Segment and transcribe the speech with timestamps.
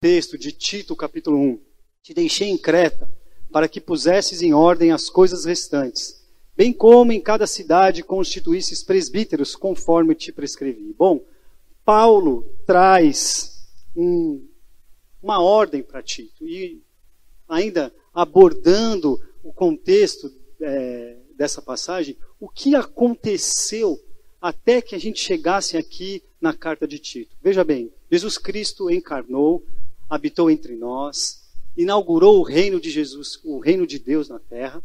[0.00, 1.60] texto de Tito, capítulo 1.
[2.02, 3.06] Te deixei em Creta
[3.52, 6.24] para que pusesses em ordem as coisas restantes,
[6.56, 10.94] bem como em cada cidade constituísses presbíteros, conforme te prescrevi.
[10.96, 11.22] Bom,
[11.84, 14.48] Paulo traz um,
[15.22, 16.82] uma ordem para Tito, e
[17.46, 20.32] ainda abordando o contexto
[20.62, 24.00] é, dessa passagem, o que aconteceu
[24.40, 27.36] até que a gente chegasse aqui na carta de Tito.
[27.42, 29.62] Veja bem, Jesus Cristo encarnou,
[30.10, 31.40] habitou entre nós,
[31.76, 34.82] inaugurou o reino de Jesus, o reino de Deus na terra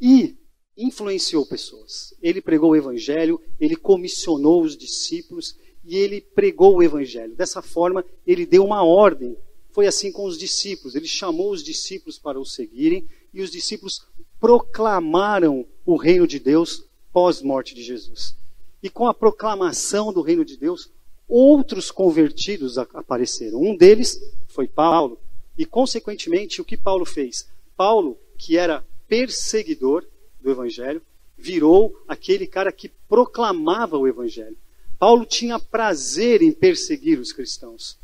[0.00, 0.36] e
[0.76, 2.14] influenciou pessoas.
[2.22, 7.34] Ele pregou o evangelho, ele comissionou os discípulos e ele pregou o evangelho.
[7.34, 9.36] Dessa forma, ele deu uma ordem.
[9.72, 10.94] Foi assim com os discípulos.
[10.94, 14.06] Ele chamou os discípulos para o seguirem e os discípulos
[14.38, 18.36] proclamaram o reino de Deus pós-morte de Jesus.
[18.80, 20.90] E com a proclamação do reino de Deus,
[21.28, 23.60] outros convertidos apareceram.
[23.60, 25.18] Um deles foi Paulo.
[25.56, 27.46] E, consequentemente, o que Paulo fez?
[27.76, 30.04] Paulo, que era perseguidor
[30.40, 31.02] do evangelho,
[31.36, 34.56] virou aquele cara que proclamava o evangelho.
[34.98, 37.96] Paulo tinha prazer em perseguir os cristãos.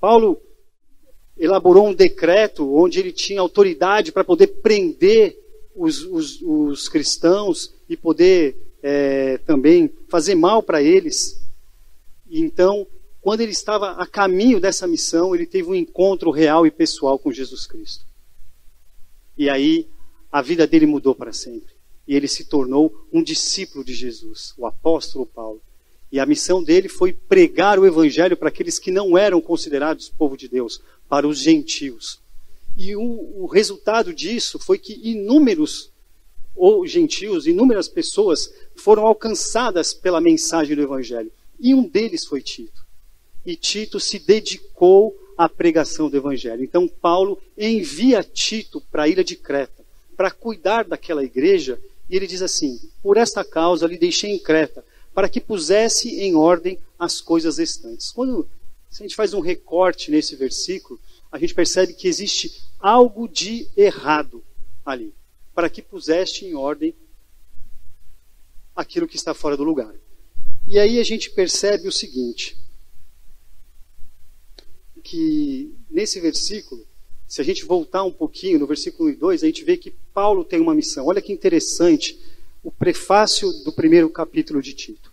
[0.00, 0.40] Paulo
[1.36, 5.38] elaborou um decreto onde ele tinha autoridade para poder prender
[5.74, 11.40] os, os, os cristãos e poder é, também fazer mal para eles.
[12.30, 12.86] Então,
[13.20, 17.32] quando ele estava a caminho dessa missão, ele teve um encontro real e pessoal com
[17.32, 18.04] Jesus Cristo.
[19.36, 19.88] E aí,
[20.30, 21.74] a vida dele mudou para sempre.
[22.06, 25.60] E ele se tornou um discípulo de Jesus, o apóstolo Paulo.
[26.10, 30.36] E a missão dele foi pregar o evangelho para aqueles que não eram considerados povo
[30.36, 32.20] de Deus, para os gentios.
[32.76, 35.92] E o, o resultado disso foi que inúmeros
[36.58, 41.30] ou gentios, inúmeras pessoas foram alcançadas pela mensagem do Evangelho.
[41.58, 42.86] E um deles foi Tito.
[43.44, 46.62] E Tito se dedicou à pregação do Evangelho.
[46.62, 49.84] Então, Paulo envia Tito para a ilha de Creta
[50.16, 51.80] para cuidar daquela igreja.
[52.10, 56.34] E ele diz assim: Por esta causa lhe deixei em Creta, para que pusesse em
[56.34, 58.10] ordem as coisas restantes.
[58.10, 58.48] Quando
[58.90, 60.98] se a gente faz um recorte nesse versículo,
[61.30, 64.42] a gente percebe que existe algo de errado
[64.84, 65.14] ali
[65.54, 66.94] para que puseste em ordem
[68.74, 69.92] aquilo que está fora do lugar.
[70.70, 72.54] E aí a gente percebe o seguinte:
[75.02, 76.86] que nesse versículo,
[77.26, 79.94] se a gente voltar um pouquinho no versículo 1 e 2, a gente vê que
[80.12, 81.06] Paulo tem uma missão.
[81.06, 82.18] Olha que interessante
[82.62, 85.10] o prefácio do primeiro capítulo de Tito.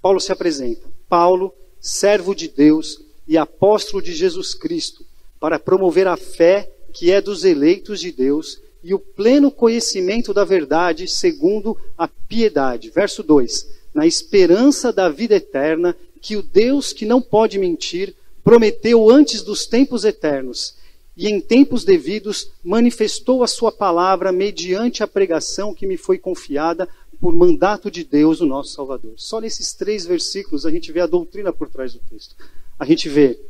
[0.00, 5.04] Paulo se apresenta: Paulo, servo de Deus e apóstolo de Jesus Cristo,
[5.38, 10.42] para promover a fé que é dos eleitos de Deus e o pleno conhecimento da
[10.42, 12.88] verdade segundo a piedade.
[12.88, 18.14] Verso 2: Na esperança da vida eterna, que o Deus que não pode mentir
[18.44, 20.76] prometeu antes dos tempos eternos
[21.16, 26.86] e em tempos devidos manifestou a sua palavra mediante a pregação que me foi confiada
[27.18, 29.14] por mandato de Deus, o nosso Salvador.
[29.16, 32.36] Só nesses três versículos a gente vê a doutrina por trás do texto.
[32.78, 33.40] A gente vê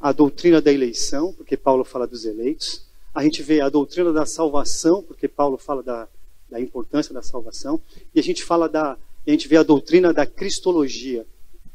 [0.00, 2.82] a doutrina da eleição, porque Paulo fala dos eleitos
[3.14, 6.08] a gente vê a doutrina da salvação, porque Paulo fala da,
[6.50, 7.80] da importância da salvação,
[8.12, 11.26] e a gente fala da, a gente vê a doutrina da cristologia,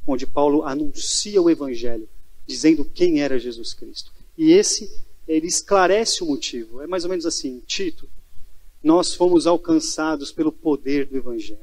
[0.06, 2.08] onde Paulo anuncia o evangelho,
[2.46, 4.12] dizendo quem era Jesus Cristo.
[4.38, 4.90] E esse
[5.28, 6.82] ele esclarece o motivo.
[6.82, 8.10] É mais ou menos assim, Tito,
[8.84, 11.60] nós fomos alcançados pelo poder do evangelho.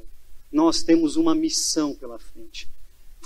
[0.52, 2.68] Nós temos uma missão pela frente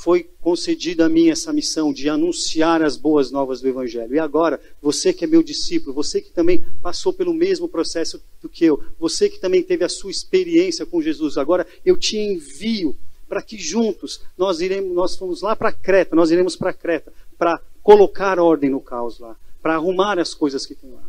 [0.01, 4.15] foi concedida a mim essa missão de anunciar as boas novas do Evangelho.
[4.15, 8.49] E agora, você que é meu discípulo, você que também passou pelo mesmo processo do
[8.49, 12.97] que eu, você que também teve a sua experiência com Jesus, agora eu te envio
[13.29, 17.61] para que juntos nós iremos, nós fomos lá para Creta, nós iremos para Creta para
[17.83, 21.05] colocar ordem no caos lá, para arrumar as coisas que tem lá.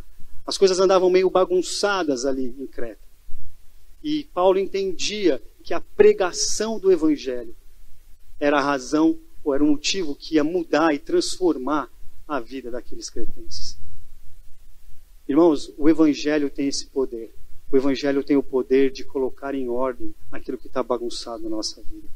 [0.46, 3.00] As coisas andavam meio bagunçadas ali em Creta.
[4.04, 7.56] E Paulo entendia que a pregação do Evangelho
[8.42, 11.88] era a razão ou era o motivo que ia mudar e transformar
[12.26, 13.78] a vida daqueles cretenses.
[15.28, 17.32] Irmãos, o Evangelho tem esse poder.
[17.70, 21.80] O Evangelho tem o poder de colocar em ordem aquilo que está bagunçado na nossa
[21.82, 22.08] vida.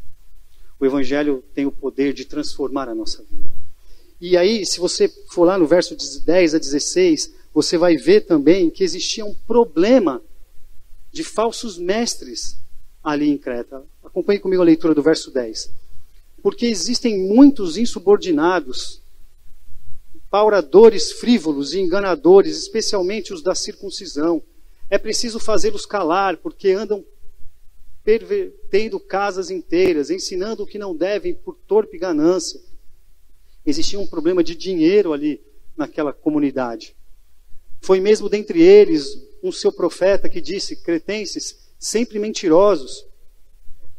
[0.80, 3.48] O Evangelho tem o poder de transformar a nossa vida.
[4.20, 8.68] E aí, se você for lá no verso 10 a 16, você vai ver também
[8.68, 10.20] que existia um problema
[11.12, 12.58] de falsos mestres
[13.02, 13.84] ali em Creta.
[14.02, 15.85] Acompanhe comigo a leitura do verso 10
[16.42, 19.02] porque existem muitos insubordinados,
[20.30, 24.42] pauradores frívolos e enganadores, especialmente os da circuncisão.
[24.88, 27.04] É preciso fazê-los calar, porque andam
[28.04, 32.60] pervertendo casas inteiras, ensinando o que não devem por torpe ganância.
[33.64, 35.42] Existia um problema de dinheiro ali
[35.76, 36.94] naquela comunidade.
[37.80, 43.04] Foi mesmo dentre eles um seu profeta que disse: Cretenses, sempre mentirosos,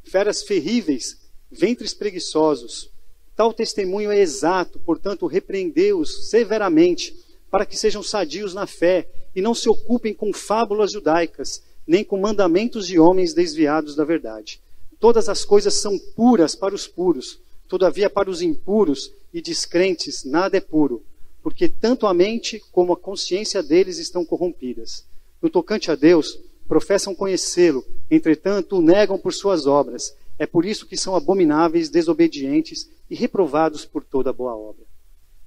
[0.03, 1.16] feras ferríveis,
[1.51, 2.89] ventres preguiçosos.
[3.35, 7.15] Tal testemunho é exato, portanto, repreendeu-os severamente,
[7.49, 12.17] para que sejam sadios na fé e não se ocupem com fábulas judaicas, nem com
[12.17, 14.59] mandamentos de homens desviados da verdade.
[14.99, 20.57] Todas as coisas são puras para os puros, todavia para os impuros e descrentes nada
[20.57, 21.03] é puro,
[21.43, 25.05] porque tanto a mente como a consciência deles estão corrompidas.
[25.41, 30.15] No tocante a Deus, professam conhecê-lo, entretanto o negam por suas obras.
[30.39, 34.85] É por isso que são abomináveis, desobedientes e reprovados por toda boa obra.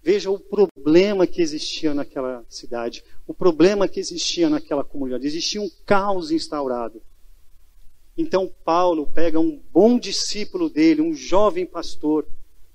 [0.02, 5.26] Veja o problema que existia naquela cidade, o problema que existia naquela comunidade.
[5.26, 7.02] Existia um caos instaurado.
[8.16, 12.26] Então Paulo pega um bom discípulo dele, um jovem pastor,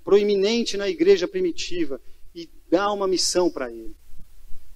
[0.04, 2.00] proeminente na igreja primitiva,
[2.34, 3.94] e dá uma missão para ele.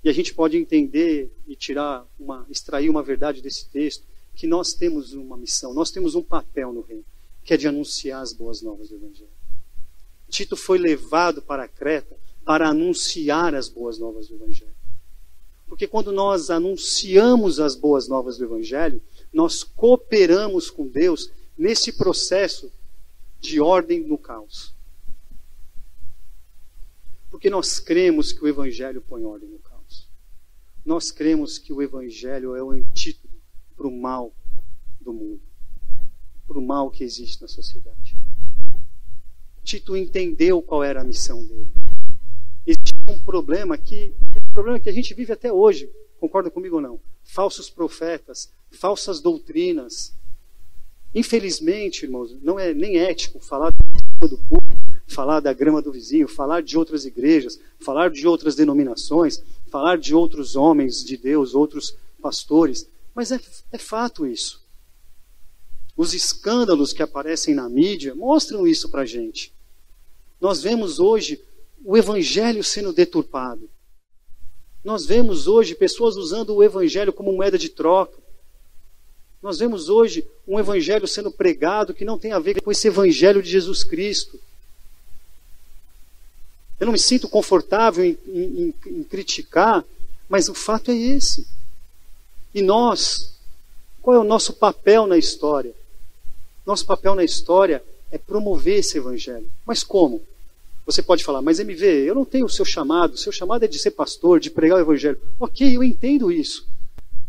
[0.02, 4.04] E a gente pode entender e tirar uma, extrair uma verdade desse texto,
[4.34, 7.04] que nós temos uma missão, nós temos um papel no reino,
[7.44, 9.30] que é de anunciar as boas novas do Evangelho.
[10.28, 14.74] Tito foi levado para Creta para anunciar as boas novas do Evangelho.
[15.66, 19.00] Porque quando nós anunciamos as boas novas do Evangelho,
[19.32, 22.72] nós cooperamos com Deus nesse processo
[23.40, 24.74] de ordem no caos.
[27.30, 30.08] Porque nós cremos que o Evangelho põe ordem no caos.
[30.84, 33.28] Nós cremos que o Evangelho é o antídoto
[33.76, 34.34] para o mal
[35.00, 35.40] do mundo,
[36.50, 38.16] para o mal que existe na sociedade.
[39.62, 41.70] Tito entendeu qual era a missão dele
[42.66, 45.90] existe um problema que é um problema que a gente vive até hoje.
[46.18, 47.00] Concorda comigo ou não?
[47.22, 50.14] Falsos profetas, falsas doutrinas.
[51.14, 53.72] Infelizmente, irmãos, não é nem ético falar
[54.20, 59.42] do público, falar da grama do vizinho, falar de outras igrejas, falar de outras denominações,
[59.70, 62.88] falar de outros homens de Deus, outros pastores.
[63.14, 63.40] Mas é,
[63.72, 64.59] é fato isso.
[66.00, 69.52] Os escândalos que aparecem na mídia mostram isso para a gente.
[70.40, 71.38] Nós vemos hoje
[71.84, 73.68] o evangelho sendo deturpado.
[74.82, 78.16] Nós vemos hoje pessoas usando o evangelho como moeda de troca.
[79.42, 83.42] Nós vemos hoje um evangelho sendo pregado que não tem a ver com esse evangelho
[83.42, 84.40] de Jesus Cristo.
[86.80, 89.84] Eu não me sinto confortável em, em, em criticar,
[90.30, 91.46] mas o fato é esse.
[92.54, 93.34] E nós,
[94.00, 95.78] qual é o nosso papel na história?
[96.70, 97.82] Nosso papel na história
[98.12, 99.50] é promover esse evangelho.
[99.66, 100.22] Mas como?
[100.86, 103.66] Você pode falar, mas MV, eu não tenho o seu chamado, o seu chamado é
[103.66, 105.20] de ser pastor, de pregar o evangelho.
[105.40, 106.68] Ok, eu entendo isso.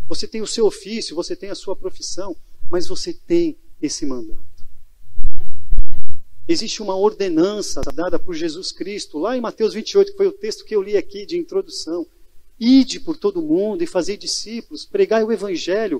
[0.07, 2.35] Você tem o seu ofício, você tem a sua profissão,
[2.69, 4.39] mas você tem esse mandato.
[6.47, 10.63] Existe uma ordenança dada por Jesus Cristo, lá em Mateus 28, que foi o texto
[10.63, 12.05] que eu li aqui de introdução.
[12.59, 15.99] Ide por todo mundo e fazer discípulos, pregai o evangelho,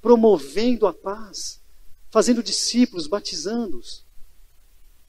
[0.00, 1.59] promovendo a paz,
[2.10, 4.04] fazendo discípulos, batizando-os.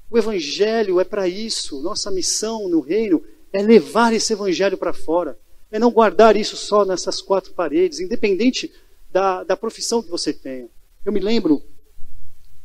[0.10, 1.82] O Evangelho é para isso.
[1.82, 5.38] Nossa missão no reino é levar esse Evangelho para fora.
[5.72, 8.72] É não guardar isso só nessas quatro paredes, independente
[9.12, 10.68] da, da profissão que você tenha.
[11.04, 11.64] Eu me lembro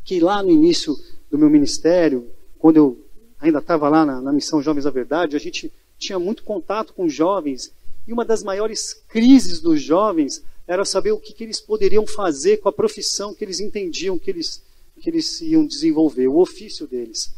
[0.05, 0.97] que lá no início
[1.31, 3.07] do meu ministério, quando eu
[3.41, 7.09] ainda estava lá na, na Missão Jovens da Verdade, a gente tinha muito contato com
[7.09, 7.73] jovens.
[8.07, 12.59] E uma das maiores crises dos jovens era saber o que, que eles poderiam fazer
[12.59, 14.63] com a profissão que eles entendiam que eles
[15.01, 17.33] que eles iam desenvolver, o ofício deles.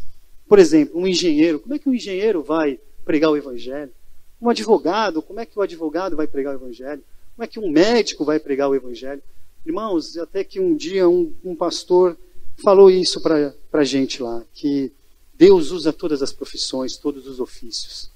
[0.47, 3.91] Por exemplo, um engenheiro, como é que um engenheiro vai pregar o evangelho?
[4.41, 7.03] Um advogado, como é que o advogado vai pregar o evangelho?
[7.35, 9.23] Como é que um médico vai pregar o evangelho?
[9.67, 12.17] Irmãos, até que um dia um, um pastor
[12.63, 14.93] falou isso para a gente lá, que
[15.35, 18.11] Deus usa todas as profissões, todos os ofícios.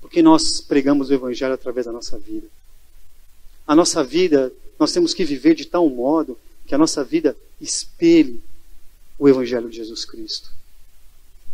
[0.00, 2.46] Porque nós pregamos o evangelho através da nossa vida.
[3.66, 8.42] A nossa vida, nós temos que viver de tal modo que a nossa vida espelhe
[9.18, 10.52] o Evangelho de Jesus Cristo.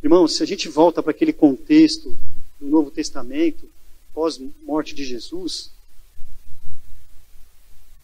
[0.02, 2.16] Irmãos, se a gente volta para aquele contexto
[2.61, 3.69] do Novo Testamento,
[4.12, 5.71] pós-morte de Jesus,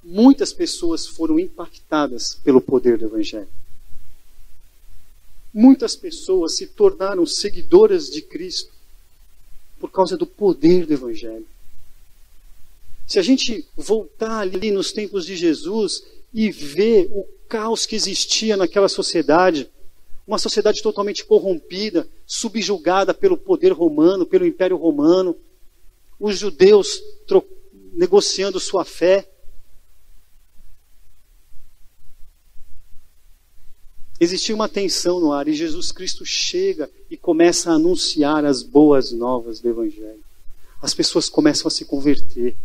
[0.02, 3.48] muitas pessoas foram impactadas pelo poder do Evangelho.
[5.52, 8.72] Muitas pessoas se tornaram seguidoras de Cristo
[9.80, 11.46] por causa do poder do Evangelho.
[13.08, 18.56] Se a gente voltar ali nos tempos de Jesus e ver o caos que existia
[18.56, 19.68] naquela sociedade.
[20.26, 25.34] Uma sociedade totalmente corrompida, subjugada pelo poder romano, pelo Império Romano.
[26.20, 27.02] Os judeus
[27.94, 29.26] negociando sua fé.
[34.20, 39.12] Existia uma tensão no ar e Jesus Cristo chega e começa a anunciar as boas
[39.12, 40.22] novas do Evangelho.
[40.82, 42.56] as pessoas começam a se converter,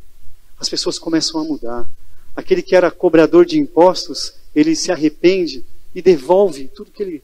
[0.64, 1.90] as pessoas começam a mudar.
[2.36, 7.24] Aquele que era cobrador de impostos, ele se arrepende e devolve tudo que ele,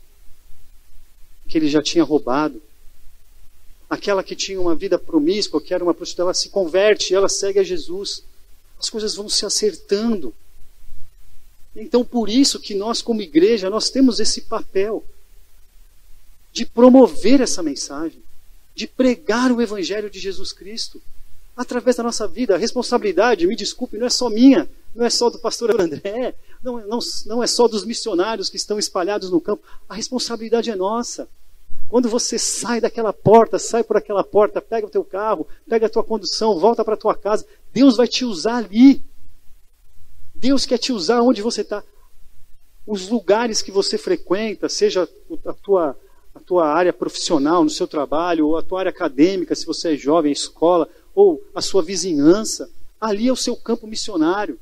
[1.47, 2.61] que ele já tinha roubado.
[3.89, 7.59] Aquela que tinha uma vida promíscua, que era uma prostituta, ela se converte, ela segue
[7.59, 8.23] a Jesus.
[8.77, 10.33] As coisas vão se acertando.
[11.75, 15.03] Então, por isso que nós, como igreja, nós temos esse papel
[16.51, 18.21] de promover essa mensagem,
[18.75, 21.01] de pregar o Evangelho de Jesus Cristo
[21.59, 22.55] através da nossa vida.
[22.55, 26.79] A responsabilidade, me desculpe, não é só minha, não é só do pastor André, não,
[26.87, 29.61] não, não é só dos missionários que estão espalhados no campo.
[29.89, 31.27] A responsabilidade é nossa.
[31.89, 35.89] Quando você sai daquela porta, sai por aquela porta, pega o teu carro, pega a
[35.89, 39.03] tua condução, volta para a tua casa, Deus vai te usar ali.
[40.33, 41.83] Deus quer te usar onde você está.
[42.87, 45.09] Os lugares que você frequenta, seja
[45.45, 45.97] a tua,
[46.33, 49.97] a tua área profissional, no seu trabalho, ou a tua área acadêmica, se você é
[49.97, 50.87] jovem, escola,
[51.19, 54.57] ou a sua vizinhança, ali é o seu campo missionário.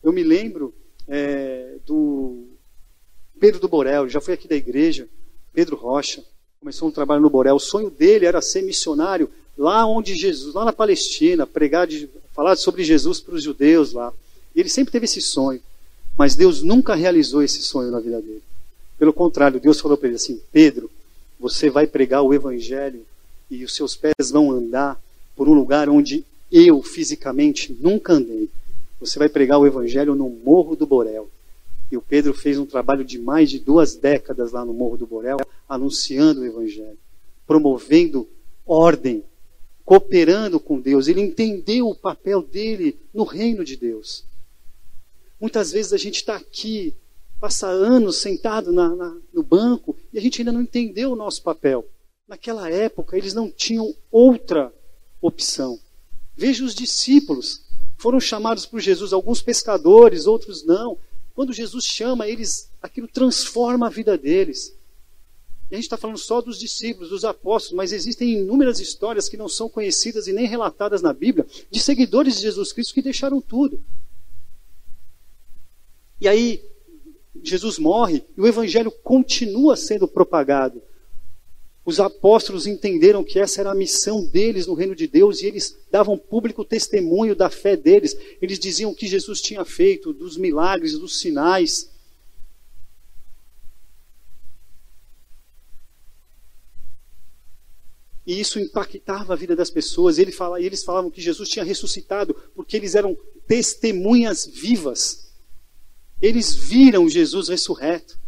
[0.00, 0.72] Eu me lembro
[1.08, 2.44] é, do
[3.40, 5.08] Pedro do Borel, já foi aqui da igreja,
[5.52, 6.22] Pedro Rocha,
[6.60, 7.56] começou um trabalho no Borel.
[7.56, 12.54] O sonho dele era ser missionário lá onde Jesus, lá na Palestina, pregar de, falar
[12.54, 14.12] sobre Jesus para os judeus lá.
[14.54, 15.60] E ele sempre teve esse sonho,
[16.16, 18.44] mas Deus nunca realizou esse sonho na vida dele.
[18.96, 20.88] Pelo contrário, Deus falou para ele assim: Pedro,
[21.36, 23.04] você vai pregar o evangelho
[23.50, 25.00] e os seus pés vão andar
[25.34, 28.48] por um lugar onde eu fisicamente nunca andei.
[29.00, 31.28] Você vai pregar o evangelho no Morro do Borel.
[31.90, 35.06] E o Pedro fez um trabalho de mais de duas décadas lá no Morro do
[35.06, 35.38] Borel,
[35.68, 36.98] anunciando o evangelho,
[37.46, 38.28] promovendo
[38.64, 39.24] ordem,
[39.84, 44.24] cooperando com Deus, ele entendeu o papel dele no reino de Deus.
[45.40, 46.94] Muitas vezes a gente está aqui,
[47.40, 51.42] passa anos sentado na, na, no banco e a gente ainda não entendeu o nosso
[51.42, 51.84] papel.
[52.30, 54.72] Naquela época eles não tinham outra
[55.20, 55.80] opção.
[56.36, 57.64] Veja os discípulos,
[57.98, 60.96] foram chamados por Jesus, alguns pescadores, outros não.
[61.34, 64.72] Quando Jesus chama eles, aquilo transforma a vida deles.
[65.68, 69.36] E a gente está falando só dos discípulos, dos apóstolos, mas existem inúmeras histórias que
[69.36, 73.40] não são conhecidas e nem relatadas na Bíblia de seguidores de Jesus Cristo que deixaram
[73.40, 73.82] tudo.
[76.20, 76.64] E aí,
[77.42, 80.80] Jesus morre e o evangelho continua sendo propagado.
[81.84, 85.76] Os apóstolos entenderam que essa era a missão deles no reino de Deus e eles
[85.90, 88.16] davam público testemunho da fé deles.
[88.40, 91.90] Eles diziam o que Jesus tinha feito, dos milagres, dos sinais.
[98.26, 100.16] E isso impactava a vida das pessoas.
[100.34, 103.16] Fala, eles falavam que Jesus tinha ressuscitado porque eles eram
[103.48, 105.32] testemunhas vivas.
[106.20, 108.19] Eles viram Jesus ressurreto.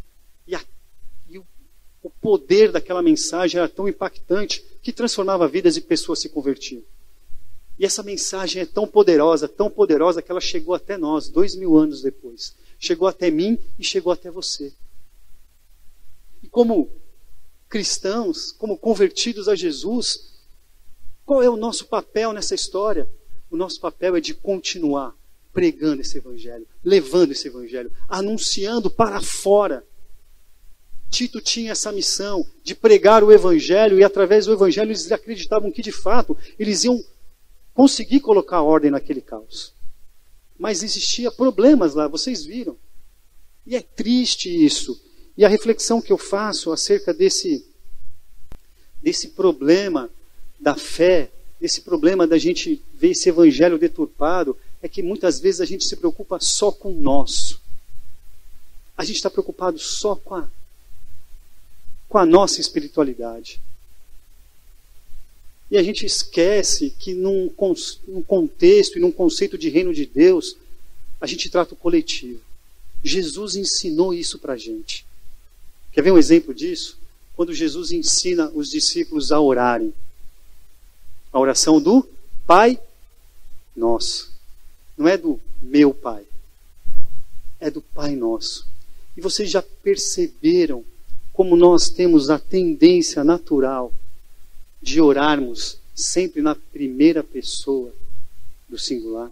[2.23, 6.83] Poder daquela mensagem era tão impactante que transformava vidas e pessoas se convertiam.
[7.79, 11.77] E essa mensagem é tão poderosa, tão poderosa, que ela chegou até nós, dois mil
[11.77, 12.55] anos depois.
[12.79, 14.73] Chegou até mim e chegou até você.
[16.43, 16.91] E como
[17.69, 20.33] cristãos, como convertidos a Jesus,
[21.25, 23.09] qual é o nosso papel nessa história?
[23.51, 25.13] O nosso papel é de continuar
[25.53, 29.85] pregando esse evangelho, levando esse evangelho, anunciando para fora.
[31.13, 35.83] Tito tinha essa missão de pregar o evangelho e através do evangelho eles acreditavam que
[35.83, 37.05] de fato eles iam
[37.75, 39.75] conseguir colocar ordem naquele caos.
[40.59, 42.79] Mas existia problemas lá, vocês viram.
[43.67, 44.99] E é triste isso.
[45.37, 47.63] E a reflexão que eu faço acerca desse,
[49.03, 50.09] desse problema
[50.59, 55.67] da fé, desse problema da gente ver esse evangelho deturpado, é que muitas vezes a
[55.67, 57.61] gente se preocupa só com o nosso.
[58.97, 60.49] A gente está preocupado só com a,
[62.13, 63.59] com a nossa espiritualidade.
[65.71, 67.51] E a gente esquece que num,
[68.07, 70.55] num contexto e num conceito de reino de Deus,
[71.19, 72.39] a gente trata o coletivo.
[73.03, 75.07] Jesus ensinou isso para a gente.
[75.91, 76.99] Quer ver um exemplo disso?
[77.35, 79.95] Quando Jesus ensina os discípulos a orarem.
[81.33, 82.07] A oração do
[82.47, 82.79] Pai
[83.75, 84.31] Nosso.
[84.99, 86.27] Não é do meu Pai.
[87.59, 88.67] É do Pai Nosso.
[89.17, 90.85] E vocês já perceberam
[91.33, 93.93] como nós temos a tendência natural
[94.81, 97.93] de orarmos sempre na primeira pessoa
[98.69, 99.31] do singular?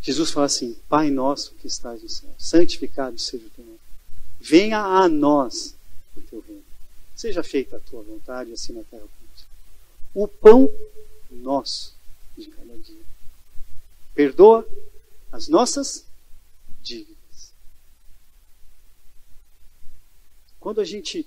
[0.00, 3.78] Jesus fala assim: Pai nosso que estás no céu, santificado seja o teu nome.
[4.40, 5.74] Venha a nós
[6.16, 6.64] o teu reino.
[7.14, 10.72] Seja feita a tua vontade, assim na terra como O pão
[11.30, 11.94] nosso
[12.36, 13.02] de cada dia.
[14.14, 14.66] Perdoa
[15.30, 16.04] as nossas
[16.82, 17.17] dívidas.
[20.60, 21.26] Quando a gente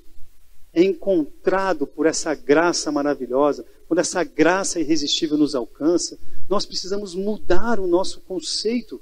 [0.73, 7.79] é encontrado por essa graça maravilhosa, quando essa graça irresistível nos alcança, nós precisamos mudar
[7.79, 9.01] o nosso conceito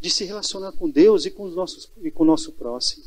[0.00, 3.04] de se relacionar com Deus e com, os nossos, e com o nosso próximo.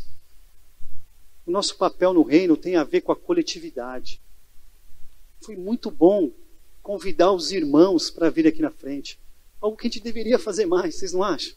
[1.46, 4.22] O nosso papel no reino tem a ver com a coletividade.
[5.42, 6.32] Foi muito bom
[6.82, 9.20] convidar os irmãos para vir aqui na frente.
[9.60, 11.56] Algo que a gente deveria fazer mais, vocês não acham?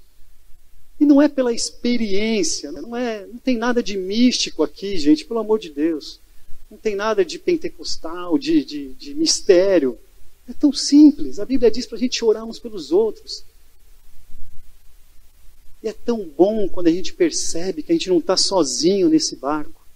[0.98, 5.40] E não é pela experiência, não, é, não tem nada de místico aqui, gente, pelo
[5.40, 6.18] amor de Deus.
[6.70, 9.98] Não tem nada de pentecostal, de, de, de mistério.
[10.48, 11.38] É tão simples.
[11.38, 13.44] A Bíblia diz para a gente orar uns pelos outros.
[15.82, 19.36] E é tão bom quando a gente percebe que a gente não está sozinho nesse
[19.36, 19.86] barco.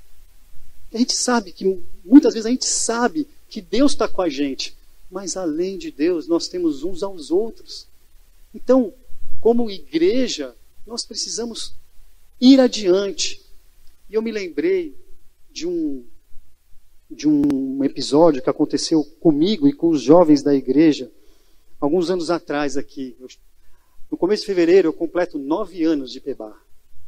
[0.92, 4.74] A gente sabe que, muitas vezes a gente sabe que Deus está com a gente,
[5.10, 7.86] mas além de Deus, nós temos uns aos outros.
[8.54, 8.92] Então,
[9.40, 10.54] como igreja,
[10.90, 11.72] nós precisamos
[12.40, 13.40] ir adiante.
[14.08, 14.98] E eu me lembrei
[15.50, 16.04] de um,
[17.08, 21.10] de um episódio que aconteceu comigo e com os jovens da igreja,
[21.80, 23.16] alguns anos atrás aqui.
[24.10, 26.60] No começo de fevereiro eu completo nove anos de PEBAR.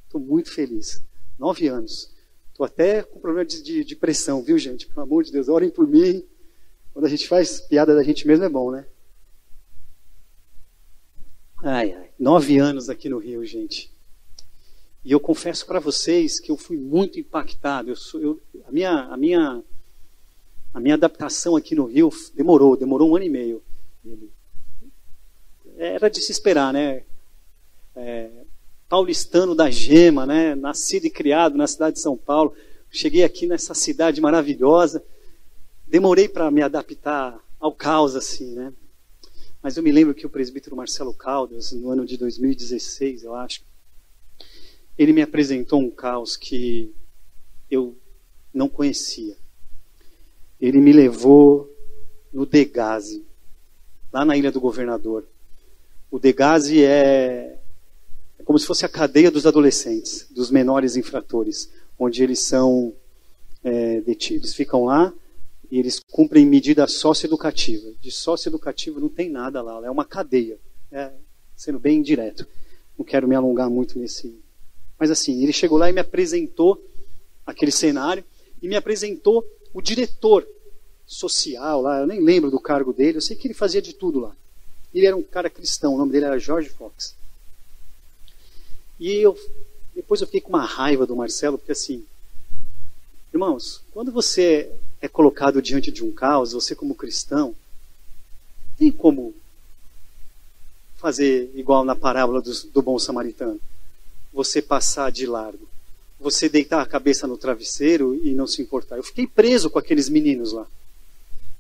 [0.05, 1.03] Estou muito feliz.
[1.37, 2.13] Nove anos.
[2.51, 4.87] Estou até com problema de, de, de, pressão, viu, gente?
[4.87, 6.25] Pelo amor de Deus, orem por mim.
[6.93, 8.87] Quando a gente faz piada da gente mesmo é bom, né?
[11.65, 12.11] Ai, ai.
[12.19, 13.89] Nove anos aqui no Rio, gente.
[15.05, 17.89] E eu confesso para vocês que eu fui muito impactado.
[17.89, 19.63] Eu sou, eu, a, minha, a, minha,
[20.75, 23.63] a minha adaptação aqui no Rio demorou, demorou um ano e meio.
[25.77, 27.05] Era de se esperar, né?
[27.95, 28.29] É,
[28.89, 30.57] paulistano da gema, né?
[30.57, 32.57] Nascido e criado na cidade de São Paulo.
[32.91, 35.01] Cheguei aqui nessa cidade maravilhosa.
[35.87, 38.73] Demorei para me adaptar ao caos, assim, né?
[39.63, 43.63] Mas eu me lembro que o presbítero Marcelo Caldas, no ano de 2016, eu acho,
[44.99, 46.93] ele me apresentou um caos que
[47.71, 47.97] eu
[48.53, 49.37] não conhecia.
[50.61, 51.73] Ele me levou
[52.33, 53.25] no Degase,
[54.13, 55.25] lá na Ilha do Governador.
[56.11, 57.59] O Degase é,
[58.39, 62.93] é como se fosse a cadeia dos adolescentes, dos menores infratores, onde eles são
[63.63, 65.15] é, eles ficam lá
[65.73, 67.95] e eles cumprem medida socioeducativa.
[67.99, 70.59] De socioeducativo não tem nada lá, é uma cadeia,
[70.93, 71.11] é,
[71.57, 72.47] sendo bem direto.
[72.99, 74.39] Não quero me alongar muito nesse.
[74.99, 76.79] Mas assim, ele chegou lá e me apresentou
[77.47, 78.23] aquele cenário
[78.61, 80.47] e me apresentou o diretor
[81.07, 84.21] social lá, eu nem lembro do cargo dele, eu sei que ele fazia de tudo
[84.21, 84.37] lá.
[84.93, 87.15] Ele era um cara cristão, o nome dele era George Fox.
[89.01, 89.39] E eu
[89.95, 92.05] depois eu fiquei com uma raiva do Marcelo, porque assim,
[93.33, 94.71] irmãos, quando você
[95.03, 97.57] é colocado diante de um caos, você como cristão,
[98.79, 99.35] tem como
[100.97, 103.61] fazer igual na parábola do, do bom samaritano.
[104.33, 105.69] Você passar de largo.
[106.21, 108.97] Você deitar a cabeça no travesseiro e não se importar.
[108.97, 110.69] Eu fiquei preso com aqueles meninos lá.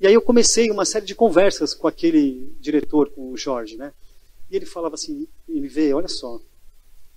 [0.00, 3.92] E aí eu comecei uma série de conversas com aquele diretor, com o Jorge, né?
[4.48, 6.40] E ele falava assim, ele vê, olha só,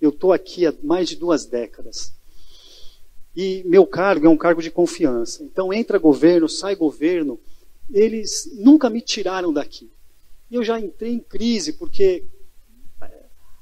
[0.00, 2.12] eu estou aqui há mais de duas décadas.
[3.36, 5.44] E meu cargo é um cargo de confiança.
[5.44, 7.38] Então entra governo, sai governo,
[7.92, 9.90] eles nunca me tiraram daqui.
[10.50, 12.24] E eu já entrei em crise porque
[13.02, 13.10] é,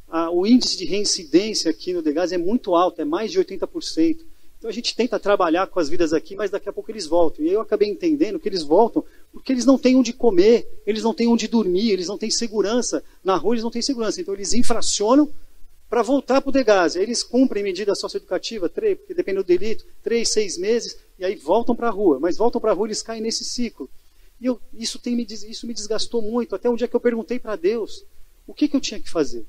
[0.09, 4.19] a, o índice de reincidência aqui no Degas é muito alto, é mais de 80%.
[4.57, 7.45] Então a gente tenta trabalhar com as vidas aqui, mas daqui a pouco eles voltam.
[7.45, 11.13] E eu acabei entendendo que eles voltam porque eles não têm onde comer, eles não
[11.13, 13.03] têm onde dormir, eles não têm segurança.
[13.25, 14.21] Na rua eles não têm segurança.
[14.21, 15.29] Então eles infracionam
[15.89, 16.99] para voltar para o Degase.
[16.99, 21.75] Eles cumprem medida socioeducativa, três, porque depende do delito, três, seis meses, e aí voltam
[21.75, 22.19] para a rua.
[22.19, 23.89] Mas voltam para a rua, eles caem nesse ciclo.
[24.41, 27.57] E eu, isso, tem, isso me desgastou muito, até um dia que eu perguntei para
[27.57, 28.05] Deus
[28.47, 29.47] o que, que eu tinha que fazer.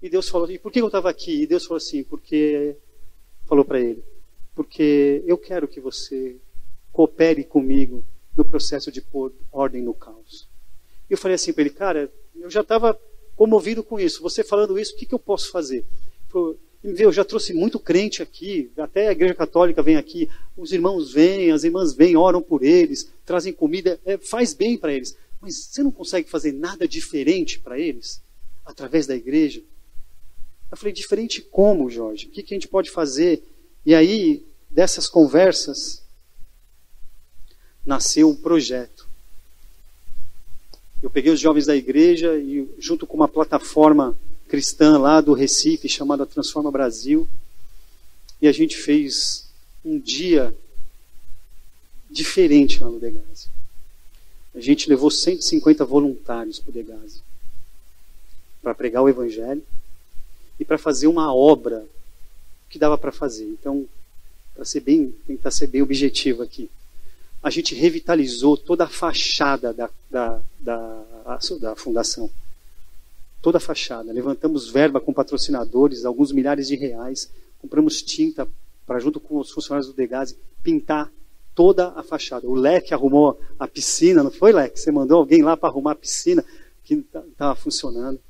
[0.00, 1.42] E Deus falou, e por que eu estava aqui?
[1.42, 2.76] E Deus falou assim, porque,
[3.46, 4.02] falou para ele,
[4.54, 6.36] porque eu quero que você
[6.92, 8.04] coopere comigo
[8.36, 10.48] no processo de pôr ordem no caos.
[11.08, 12.98] E eu falei assim para ele, cara, eu já estava
[13.36, 14.22] comovido com isso.
[14.22, 15.84] Você falando isso, o que, que eu posso fazer?
[16.82, 21.52] Eu já trouxe muito crente aqui, até a igreja católica vem aqui, os irmãos vêm,
[21.52, 25.16] as irmãs vêm, oram por eles, trazem comida, é, faz bem para eles.
[25.40, 28.20] Mas você não consegue fazer nada diferente para eles?
[28.64, 29.62] Através da igreja?
[30.70, 32.26] Eu falei, diferente como, Jorge?
[32.26, 33.42] O que, que a gente pode fazer?
[33.84, 36.02] E aí, dessas conversas,
[37.84, 39.01] nasceu um projeto
[41.02, 45.88] eu peguei os jovens da igreja e, junto com uma plataforma cristã lá do Recife,
[45.88, 47.28] chamada Transforma Brasil,
[48.40, 49.48] e a gente fez
[49.84, 50.54] um dia
[52.10, 53.48] diferente lá no Degase.
[54.54, 57.22] A gente levou 150 voluntários para o Degase
[58.62, 59.62] para pregar o Evangelho
[60.60, 61.84] e para fazer uma obra
[62.70, 63.44] que dava para fazer.
[63.44, 63.86] Então,
[64.54, 66.70] para ser bem, tentar ser bem objetivo aqui.
[67.42, 71.04] A gente revitalizou toda a fachada da, da, da,
[71.60, 72.30] da fundação.
[73.40, 74.12] Toda a fachada.
[74.12, 77.30] Levantamos verba com patrocinadores, alguns milhares de reais.
[77.60, 78.48] Compramos tinta
[78.86, 81.10] para, junto com os funcionários do Degase, pintar
[81.54, 82.46] toda a fachada.
[82.46, 84.78] O Leque arrumou a piscina, não foi, Leque?
[84.78, 86.44] Você mandou alguém lá para arrumar a piscina
[86.84, 88.20] que estava funcionando.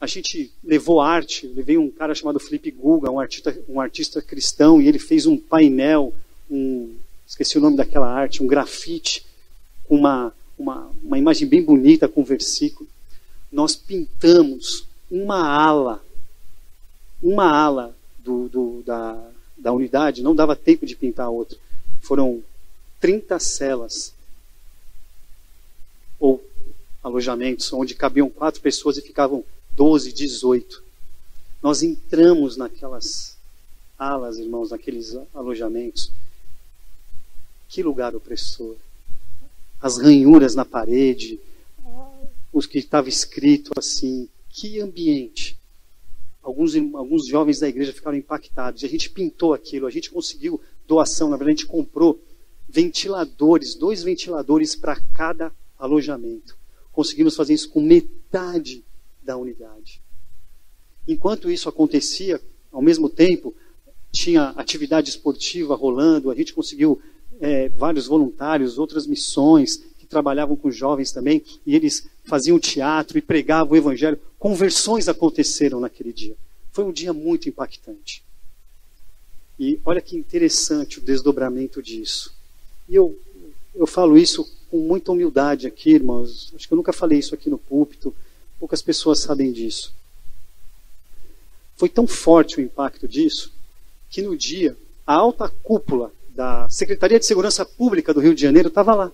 [0.00, 4.80] A gente levou arte, levei um cara chamado Felipe Guga, um artista, um artista cristão,
[4.80, 6.12] e ele fez um painel,
[6.50, 6.94] um,
[7.26, 9.24] esqueci o nome daquela arte, um grafite,
[9.88, 12.88] uma, uma, uma imagem bem bonita com um versículo.
[13.50, 16.04] Nós pintamos uma ala,
[17.22, 21.58] uma ala do, do, da, da unidade, não dava tempo de pintar a outra.
[22.00, 22.42] Foram
[23.00, 24.14] 30 celas,
[26.18, 26.42] ou
[27.02, 30.82] alojamentos, onde cabiam quatro pessoas e ficavam 12, 18.
[31.62, 33.36] Nós entramos naquelas
[33.98, 36.10] alas, irmãos, naqueles alojamentos.
[37.74, 38.76] Que lugar opressor.
[39.80, 41.40] As ranhuras na parede,
[42.52, 45.58] os que estava escrito assim, que ambiente.
[46.40, 48.82] Alguns, alguns jovens da igreja ficaram impactados.
[48.82, 52.22] E a gente pintou aquilo, a gente conseguiu doação, na verdade, a gente comprou
[52.68, 56.56] ventiladores, dois ventiladores para cada alojamento.
[56.92, 58.84] Conseguimos fazer isso com metade
[59.20, 60.00] da unidade.
[61.08, 63.52] Enquanto isso acontecia, ao mesmo tempo,
[64.12, 67.02] tinha atividade esportiva rolando, a gente conseguiu
[67.44, 73.20] é, vários voluntários, outras missões que trabalhavam com jovens também, e eles faziam teatro e
[73.20, 74.18] pregavam o evangelho.
[74.38, 76.34] Conversões aconteceram naquele dia.
[76.72, 78.24] Foi um dia muito impactante.
[79.60, 82.34] E olha que interessante o desdobramento disso.
[82.88, 83.14] E eu,
[83.74, 86.50] eu falo isso com muita humildade aqui, irmãos.
[86.56, 88.14] Acho que eu nunca falei isso aqui no púlpito.
[88.58, 89.92] Poucas pessoas sabem disso.
[91.76, 93.52] Foi tão forte o impacto disso
[94.08, 94.74] que no dia
[95.06, 99.12] a alta cúpula da Secretaria de Segurança Pública do Rio de Janeiro estava lá.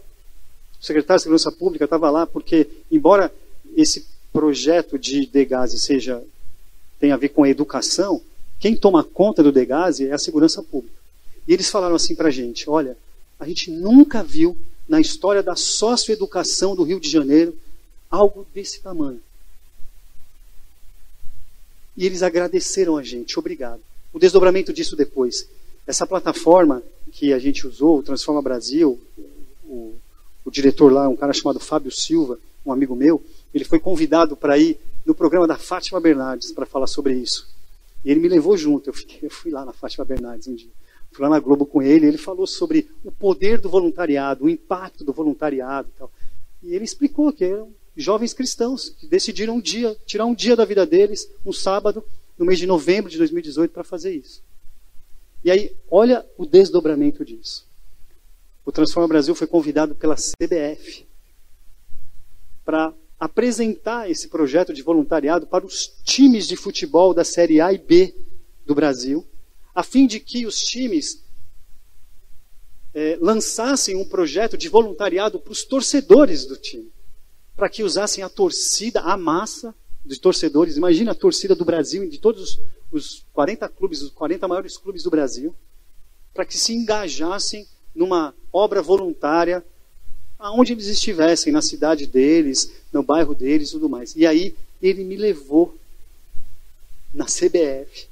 [0.81, 3.33] O secretário de Segurança Pública estava lá porque, embora
[3.77, 6.23] esse projeto de Degase seja
[6.99, 8.21] tem a ver com a educação,
[8.59, 10.97] quem toma conta do Degase é a segurança pública.
[11.49, 12.97] E eles falaram assim para a gente: olha,
[13.39, 14.57] a gente nunca viu
[14.89, 17.57] na história da socioeducação do Rio de Janeiro
[18.11, 19.21] algo desse tamanho.
[21.97, 23.81] E eles agradeceram a gente, obrigado.
[24.13, 25.49] O desdobramento disso depois.
[25.91, 28.97] Essa plataforma que a gente usou, o Transforma Brasil,
[29.65, 29.97] o,
[30.45, 33.21] o diretor lá, um cara chamado Fábio Silva, um amigo meu,
[33.53, 37.45] ele foi convidado para ir no programa da Fátima Bernardes para falar sobre isso.
[38.05, 38.89] E ele me levou junto.
[38.89, 40.71] Eu, fiquei, eu fui lá na Fátima Bernardes um dia.
[41.11, 42.07] Fui lá na Globo com ele.
[42.07, 45.89] Ele falou sobre o poder do voluntariado, o impacto do voluntariado.
[45.93, 46.13] E, tal.
[46.63, 50.65] e ele explicou que eram jovens cristãos que decidiram um dia, tirar um dia da
[50.65, 52.05] vida deles, um sábado,
[52.39, 54.41] no mês de novembro de 2018, para fazer isso.
[55.45, 57.67] E aí, olha o desdobramento disso.
[58.65, 61.07] O Transforma Brasil foi convidado pela CBF
[62.65, 67.79] para apresentar esse projeto de voluntariado para os times de futebol da Série A e
[67.79, 68.15] B
[68.65, 69.27] do Brasil,
[69.75, 71.25] a fim de que os times
[72.95, 76.91] é, lançassem um projeto de voluntariado para os torcedores do time
[77.61, 79.75] para que usassem a torcida, a massa
[80.05, 80.77] de torcedores.
[80.77, 82.59] Imagina a torcida do Brasil, de todos
[82.91, 85.55] os 40 clubes, os 40 maiores clubes do Brasil,
[86.35, 89.65] para que se engajassem numa obra voluntária
[90.39, 94.17] aonde eles estivessem, na cidade deles, no bairro deles e tudo mais.
[94.17, 95.77] E aí ele me levou
[97.13, 98.09] na CBF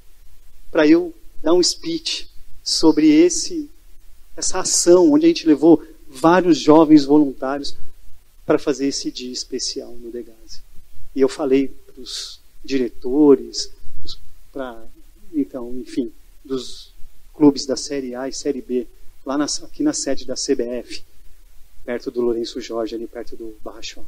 [0.71, 2.29] para eu dar um speech
[2.63, 3.69] sobre esse
[4.37, 7.75] essa ação onde a gente levou vários jovens voluntários
[8.45, 10.61] para fazer esse dia especial no Degase.
[11.13, 13.71] E eu falei para os diretores,
[14.51, 14.85] para,
[15.33, 16.11] então, enfim,
[16.43, 16.93] dos
[17.33, 18.87] clubes da Série A e Série B,
[19.25, 21.03] lá na, aqui na sede da CBF,
[21.85, 24.07] perto do Lourenço Jorge, ali perto do Barra Shopping.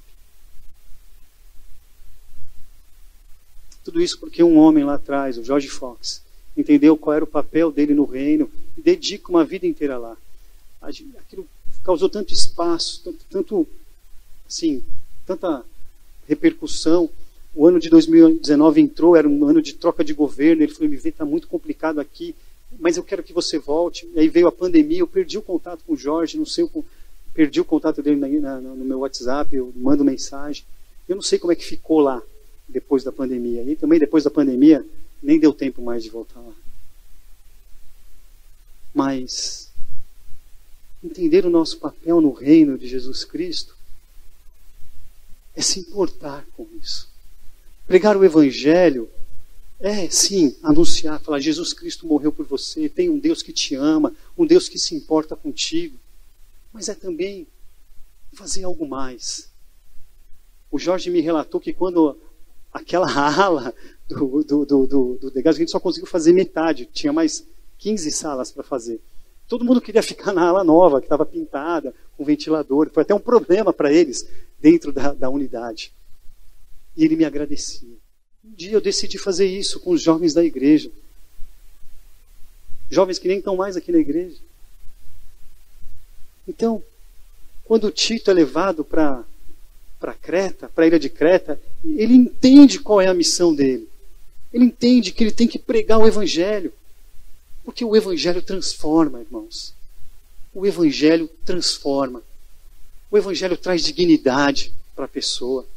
[3.84, 6.22] Tudo isso porque um homem lá atrás, o George Fox,
[6.56, 10.16] entendeu qual era o papel dele no reino e dedica uma vida inteira lá.
[10.82, 11.48] Aquilo
[11.84, 13.68] causou tanto espaço, tanto, tanto
[14.48, 14.84] assim,
[15.26, 15.66] tanta
[16.28, 17.10] repercussão.
[17.54, 20.64] O ano de 2019 entrou, era um ano de troca de governo.
[20.64, 22.36] Ele falou: me vê, está muito complicado aqui,
[22.80, 24.10] mas eu quero que você volte.
[24.14, 26.70] E aí veio a pandemia, eu perdi o contato com o Jorge, não sei,
[27.34, 30.64] perdi o contato dele na, na, no meu WhatsApp, eu mando mensagem.
[31.08, 32.22] Eu não sei como é que ficou lá
[32.70, 33.64] depois da pandemia.
[33.64, 34.86] E também depois da pandemia,
[35.22, 36.54] nem deu tempo mais de voltar lá.
[38.94, 39.70] Mas
[41.04, 43.76] entender o nosso papel no reino de Jesus Cristo
[45.56, 47.11] é se importar com isso.
[47.92, 49.10] Pregar o Evangelho
[49.78, 54.16] É, sim, anunciar, falar: Jesus Cristo morreu por você, tem um Deus que te ama,
[54.38, 56.00] um Deus que se importa contigo.
[56.72, 57.46] Mas é também
[58.32, 59.50] fazer algo mais.
[60.72, 62.18] O Jorge me relatou que quando
[62.72, 63.74] aquela ala
[64.08, 67.46] do, do, do, do, do a gente só conseguiu fazer metade, tinha mais
[67.78, 69.02] 15 salas para fazer.
[69.50, 72.90] Todo mundo queria ficar na ala nova, que estava pintada, com ventilador.
[72.94, 74.26] Foi até um problema para eles
[74.62, 75.92] dentro da, da unidade.
[76.96, 77.98] E ele me agradecia.
[78.44, 80.92] Um dia eu decidi fazer isso com os jovens da igreja.
[82.90, 84.38] Jovens que nem estão mais aqui na igreja.
[86.48, 86.84] Então,
[87.64, 89.24] quando o Tito é levado para
[90.02, 93.88] para Creta, para a ilha de Creta, ele entende qual é a missão dele.
[94.52, 96.74] Ele entende que ele tem que pregar o evangelho.
[97.64, 99.76] Porque o evangelho transforma, irmãos.
[100.54, 102.24] O evangelho transforma.
[103.12, 105.68] O evangelho traz dignidade para a pessoa.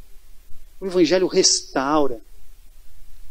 [0.79, 2.21] O evangelho restaura.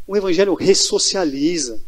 [0.07, 1.81] O evangelho ressocializa.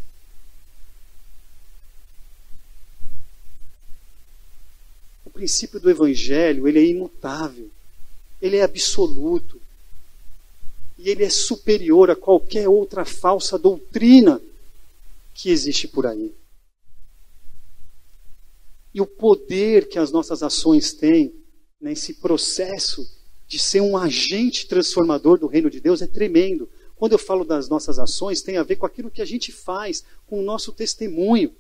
[5.26, 7.70] O princípio do evangelho, ele é imutável.
[8.42, 9.62] Ele é absoluto.
[10.98, 14.42] E ele é superior a qualquer outra falsa doutrina
[15.34, 16.34] que existe por aí.
[18.94, 21.32] E o poder que as nossas ações têm
[21.80, 23.08] nesse processo
[23.48, 26.70] de ser um agente transformador do reino de Deus é tremendo.
[26.96, 30.04] Quando eu falo das nossas ações, tem a ver com aquilo que a gente faz,
[30.26, 31.54] com o nosso testemunho.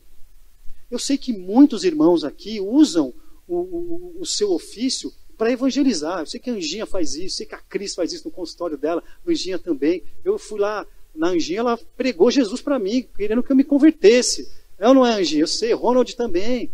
[0.89, 3.13] Eu sei que muitos irmãos aqui usam
[3.47, 6.21] o, o, o seu ofício para evangelizar.
[6.21, 8.77] Eu sei que a Anjinha faz isso, sei que a Cris faz isso no consultório
[8.77, 10.03] dela, a Anjinha também.
[10.25, 14.49] Eu fui lá na Anjinha, ela pregou Jesus para mim, querendo que eu me convertesse.
[14.79, 16.71] Eu não é Anjinha, eu sei, Ronald também.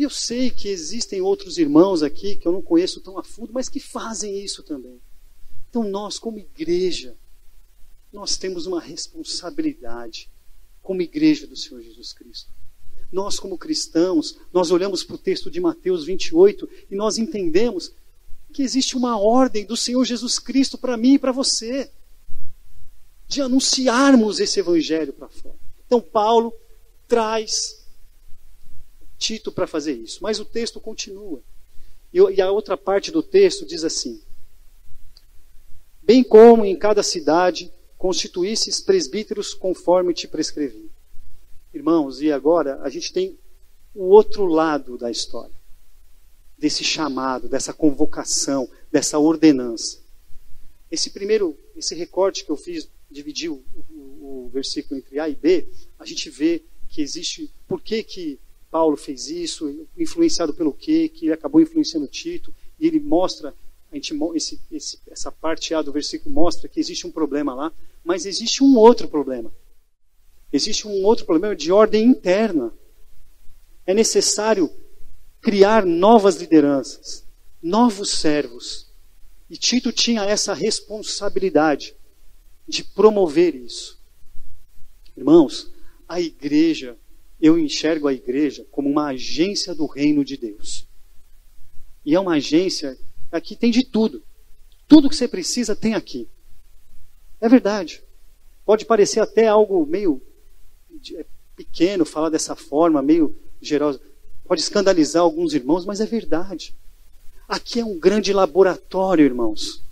[0.00, 3.52] E eu sei que existem outros irmãos aqui que eu não conheço tão a fundo,
[3.52, 4.98] mas que fazem isso também.
[5.68, 7.14] Então nós, como igreja,
[8.10, 10.30] nós temos uma responsabilidade
[10.82, 12.50] como igreja do Senhor Jesus Cristo.
[13.12, 17.92] Nós, como cristãos, nós olhamos para o texto de Mateus 28 e nós entendemos
[18.54, 21.90] que existe uma ordem do Senhor Jesus Cristo para mim e para você,
[23.28, 25.58] de anunciarmos esse evangelho para fora.
[25.86, 26.54] Então, Paulo
[27.06, 27.79] traz
[29.20, 31.42] Tito para fazer isso, mas o texto continua.
[32.10, 34.20] E a outra parte do texto diz assim:
[36.02, 40.90] Bem como em cada cidade constituísses presbíteros conforme te prescrevi.
[41.74, 43.38] Irmãos, e agora a gente tem
[43.94, 45.54] o outro lado da história,
[46.56, 50.00] desse chamado, dessa convocação, dessa ordenança.
[50.90, 55.34] Esse primeiro, esse recorte que eu fiz, dividiu o, o, o, versículo entre A e
[55.34, 61.08] B, a gente vê que existe, por que, que Paulo fez isso, influenciado pelo quê,
[61.08, 63.54] que ele acabou influenciando Tito, e ele mostra,
[63.90, 67.72] a gente, esse, esse, essa parte A do versículo mostra que existe um problema lá,
[68.04, 69.52] mas existe um outro problema.
[70.52, 72.72] Existe um outro problema de ordem interna.
[73.86, 74.70] É necessário
[75.40, 77.24] criar novas lideranças,
[77.62, 78.88] novos servos.
[79.48, 81.94] E Tito tinha essa responsabilidade
[82.68, 83.98] de promover isso.
[85.16, 85.70] Irmãos,
[86.08, 86.96] a igreja,
[87.40, 90.86] eu enxergo a igreja como uma agência do reino de Deus.
[92.04, 92.98] E é uma agência,
[93.30, 94.22] aqui tem de tudo.
[94.86, 96.28] Tudo que você precisa tem aqui.
[97.40, 98.02] É verdade.
[98.64, 100.20] Pode parecer até algo meio
[101.14, 101.24] é
[101.56, 104.00] pequeno falar dessa forma, meio gerosa.
[104.44, 106.74] Pode escandalizar alguns irmãos, mas é verdade.
[107.48, 109.82] Aqui é um grande laboratório, irmãos.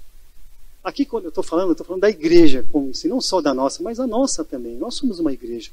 [0.82, 3.52] Aqui, quando eu estou falando, eu estou falando da igreja, como se não só da
[3.52, 4.76] nossa, mas a nossa também.
[4.76, 5.70] Nós somos uma igreja.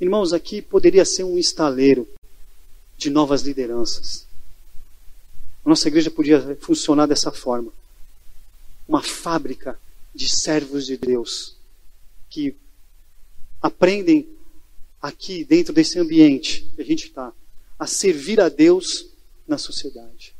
[0.00, 2.08] Irmãos, aqui poderia ser um estaleiro
[2.96, 4.26] de novas lideranças.
[5.64, 7.72] A nossa igreja podia funcionar dessa forma.
[8.86, 9.78] Uma fábrica
[10.14, 11.56] de servos de Deus
[12.30, 12.54] que
[13.60, 14.28] aprendem
[15.02, 17.32] aqui, dentro desse ambiente que a gente está,
[17.76, 19.08] a servir a Deus
[19.48, 20.32] na sociedade.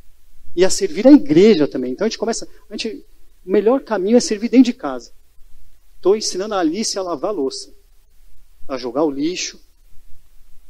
[0.55, 1.93] E a servir a igreja também.
[1.93, 2.49] Então a gente começa.
[2.71, 3.05] A gente,
[3.45, 5.13] o melhor caminho é servir dentro de casa.
[5.97, 7.73] Estou ensinando a Alice a lavar a louça,
[8.69, 9.59] a jogar o lixo,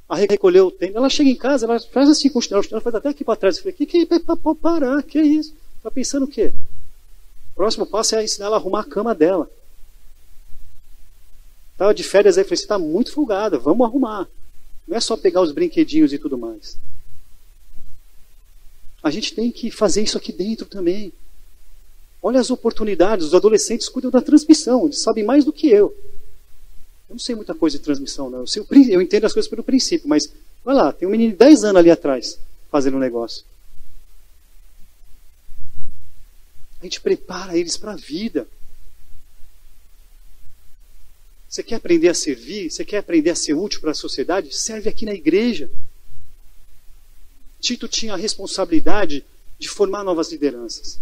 [0.08, 0.96] a recolher o tempo.
[0.96, 3.36] Ela chega em casa, ela faz assim com o chinelo, ela faz até aqui para
[3.36, 3.56] trás.
[3.56, 5.02] Eu falei, que, que é para parar?
[5.02, 5.54] Que é isso?
[5.76, 6.52] Está pensando o quê?
[7.52, 9.50] O próximo passo é ensinar ela a arrumar a cama dela.
[11.72, 14.28] Estava de férias aí, falei, você está muito folgada, vamos arrumar.
[14.86, 16.78] Não é só pegar os brinquedinhos e tudo mais.
[19.02, 21.12] A gente tem que fazer isso aqui dentro também.
[22.20, 25.94] Olha as oportunidades, os adolescentes cuidam da transmissão, eles sabem mais do que eu.
[27.08, 28.40] Eu não sei muita coisa de transmissão, não.
[28.40, 30.32] Eu, sei, eu entendo as coisas pelo princípio, mas
[30.64, 32.38] vai lá, tem um menino de 10 anos ali atrás
[32.70, 33.44] fazendo um negócio.
[36.80, 38.46] A gente prepara eles para a vida.
[41.48, 42.70] Você quer aprender a servir?
[42.70, 44.54] Você quer aprender a ser útil para a sociedade?
[44.54, 45.70] Serve aqui na igreja.
[47.58, 49.24] Tito tinha a responsabilidade
[49.58, 51.00] de formar novas lideranças.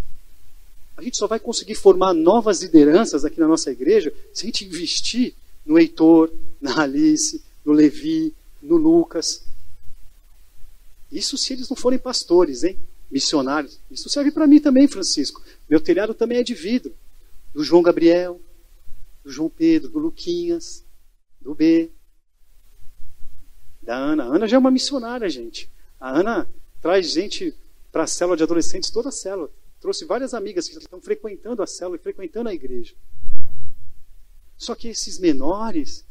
[0.95, 4.65] A gente só vai conseguir formar novas lideranças aqui na nossa igreja se a gente
[4.65, 5.35] investir
[5.67, 9.45] no Heitor, na Alice, no Levi, no Lucas.
[11.11, 12.79] Isso se eles não forem pastores, hein?
[13.11, 13.79] Missionários.
[13.91, 15.43] Isso serve para mim também, Francisco.
[15.69, 16.93] Meu telhado também é de vidro.
[17.53, 18.39] Do João Gabriel,
[19.23, 20.83] do João Pedro, do Luquinhas,
[21.41, 21.91] do B,
[23.81, 24.23] da Ana.
[24.23, 25.69] A Ana já é uma missionária, gente.
[25.99, 26.47] A Ana
[26.81, 27.53] traz gente
[27.91, 29.49] para a célula de adolescentes, toda a célula.
[29.79, 32.93] Trouxe várias amigas que estão frequentando a célula e frequentando a igreja.
[34.57, 36.03] Só que esses menores,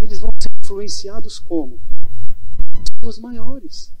[0.00, 1.80] eles vão ser influenciados como?
[3.02, 3.92] Os maiores.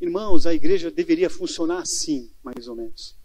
[0.00, 3.16] Irmãos, a igreja deveria funcionar assim, mais ou menos.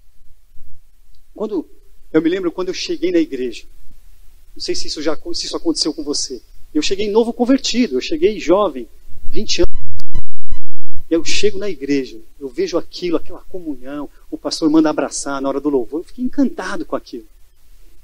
[1.35, 1.69] Quando
[2.11, 3.65] eu me lembro quando eu cheguei na igreja.
[4.55, 6.41] Não sei se isso já se isso aconteceu com você.
[6.73, 8.87] Eu cheguei novo convertido, eu cheguei jovem,
[9.29, 9.82] 20 anos.
[11.13, 15.61] Eu chego na igreja, eu vejo aquilo, aquela comunhão, o pastor manda abraçar na hora
[15.61, 17.27] do louvor, eu fiquei encantado com aquilo.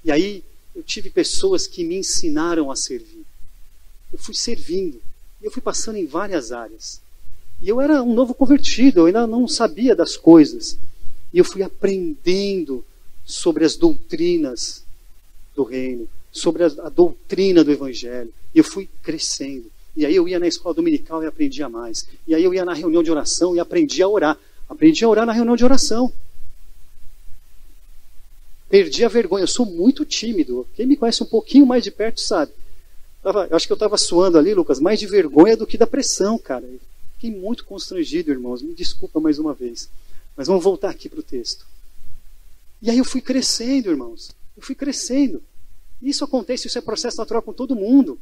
[0.06, 0.44] E aí
[0.76, 3.26] eu tive pessoas que me ensinaram a servir.
[4.14, 5.02] Eu fui servindo,
[5.42, 7.02] e eu fui passando em várias áreas.
[7.60, 10.78] E eu era um novo convertido, eu ainda não sabia das coisas.
[11.34, 12.86] E eu fui aprendendo
[13.26, 14.84] sobre as doutrinas
[15.56, 18.32] do reino, sobre a, a doutrina do evangelho.
[18.54, 19.72] E eu fui crescendo.
[20.00, 22.08] E aí eu ia na escola dominical e aprendia mais.
[22.26, 24.40] E aí eu ia na reunião de oração e aprendia a orar.
[24.70, 26.14] Aprendi a orar na reunião de oração.
[28.70, 29.44] Perdi a vergonha.
[29.44, 30.66] Eu sou muito tímido.
[30.74, 32.54] Quem me conhece um pouquinho mais de perto sabe.
[33.22, 35.86] Tava, eu acho que eu estava suando ali, Lucas, mais de vergonha do que da
[35.86, 36.66] pressão, cara.
[37.16, 38.62] Fiquei muito constrangido, irmãos.
[38.62, 39.90] Me desculpa mais uma vez.
[40.34, 41.68] Mas vamos voltar aqui para o texto.
[42.82, 44.32] E aí eu fui crescendo, irmãos.
[44.56, 45.44] Eu fui crescendo.
[46.02, 48.18] Isso acontece, isso é processo natural com todo mundo.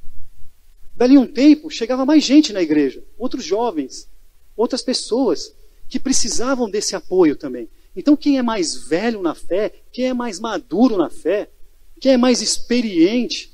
[0.98, 4.10] Dali um tempo, chegava mais gente na igreja, outros jovens,
[4.56, 5.54] outras pessoas
[5.88, 7.70] que precisavam desse apoio também.
[7.96, 11.50] Então, quem é mais velho na fé, quem é mais maduro na fé,
[12.02, 13.54] quem é mais experiente,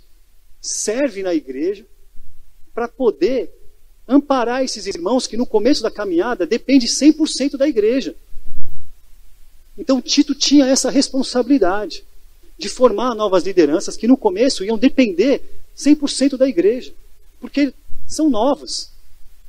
[0.61, 1.85] serve na igreja
[2.73, 3.51] para poder
[4.07, 8.15] amparar esses irmãos que no começo da caminhada depende 100% da igreja.
[9.77, 12.05] Então Tito tinha essa responsabilidade
[12.57, 15.41] de formar novas lideranças que no começo iam depender
[15.75, 16.93] 100% da igreja,
[17.43, 17.73] porque
[18.07, 18.89] são novos.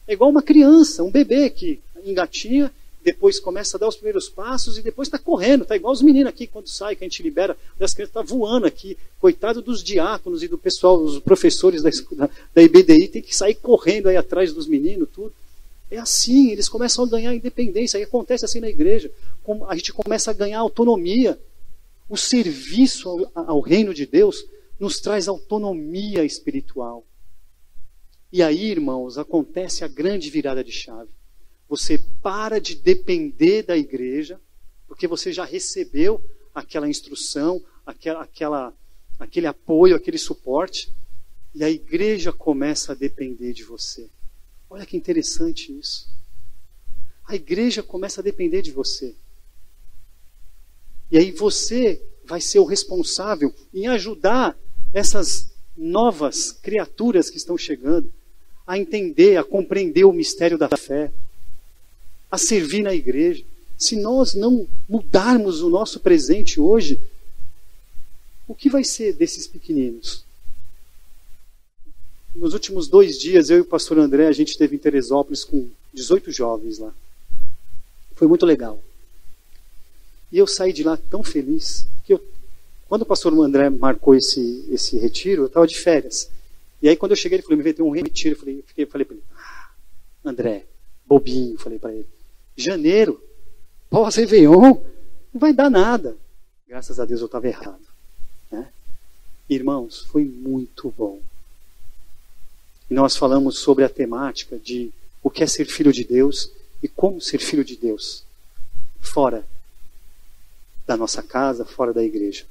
[0.04, 2.68] É igual uma criança, um bebê que engatinha,
[3.04, 6.30] depois começa a dar os primeiros passos e depois está correndo, está igual os meninos
[6.30, 8.98] aqui quando sai, que a gente libera, as crianças estão tá voando aqui.
[9.20, 11.90] Coitado dos diáconos e do pessoal, os professores da,
[12.52, 15.32] da IBDI, tem que sair correndo aí atrás dos meninos, tudo.
[15.88, 17.98] É assim, eles começam a ganhar independência.
[17.98, 19.08] E acontece assim na igreja.
[19.68, 21.38] A gente começa a ganhar autonomia.
[22.10, 24.44] O serviço ao, ao reino de Deus
[24.80, 27.04] nos traz autonomia espiritual.
[28.34, 31.08] E aí, irmãos, acontece a grande virada de chave.
[31.68, 34.40] Você para de depender da igreja,
[34.88, 36.20] porque você já recebeu
[36.52, 38.74] aquela instrução, aquela, aquela,
[39.20, 40.92] aquele apoio, aquele suporte,
[41.54, 44.10] e a igreja começa a depender de você.
[44.68, 46.10] Olha que interessante isso.
[47.24, 49.14] A igreja começa a depender de você.
[51.08, 54.58] E aí você vai ser o responsável em ajudar
[54.92, 58.12] essas novas criaturas que estão chegando
[58.66, 61.12] a entender, a compreender o mistério da fé,
[62.30, 63.44] a servir na igreja.
[63.76, 66.98] Se nós não mudarmos o nosso presente hoje,
[68.46, 70.24] o que vai ser desses pequeninos?
[72.34, 75.68] Nos últimos dois dias, eu e o pastor André, a gente esteve em Teresópolis com
[75.92, 76.92] 18 jovens lá.
[78.14, 78.82] Foi muito legal.
[80.32, 82.24] E eu saí de lá tão feliz que eu,
[82.88, 86.28] quando o pastor André marcou esse, esse retiro, eu estava de férias.
[86.84, 88.34] E aí quando eu cheguei, ele falou, me veio ter um retiro.
[88.34, 89.70] Eu falei, fiquei, falei para ele, ah,
[90.22, 90.66] André,
[91.06, 92.06] bobinho, falei para ele.
[92.54, 93.18] Janeiro,
[93.88, 94.82] pós-Réveillon,
[95.32, 96.14] não vai dar nada.
[96.68, 97.80] Graças a Deus eu estava errado.
[98.50, 98.68] Né?
[99.48, 101.22] Irmãos, foi muito bom.
[102.90, 104.92] E nós falamos sobre a temática de
[105.22, 106.52] o que é ser filho de Deus
[106.82, 108.24] e como ser filho de Deus
[109.00, 109.42] fora
[110.86, 112.44] da nossa casa, fora da igreja.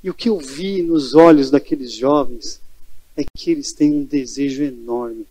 [0.00, 2.61] E o que eu vi nos olhos daqueles jovens
[3.16, 5.26] é que eles têm um desejo enorme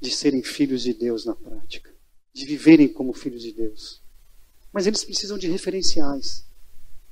[0.00, 1.90] de serem filhos de Deus na prática,
[2.32, 4.00] de viverem como filhos de Deus.
[4.72, 6.44] Mas eles precisam de referenciais,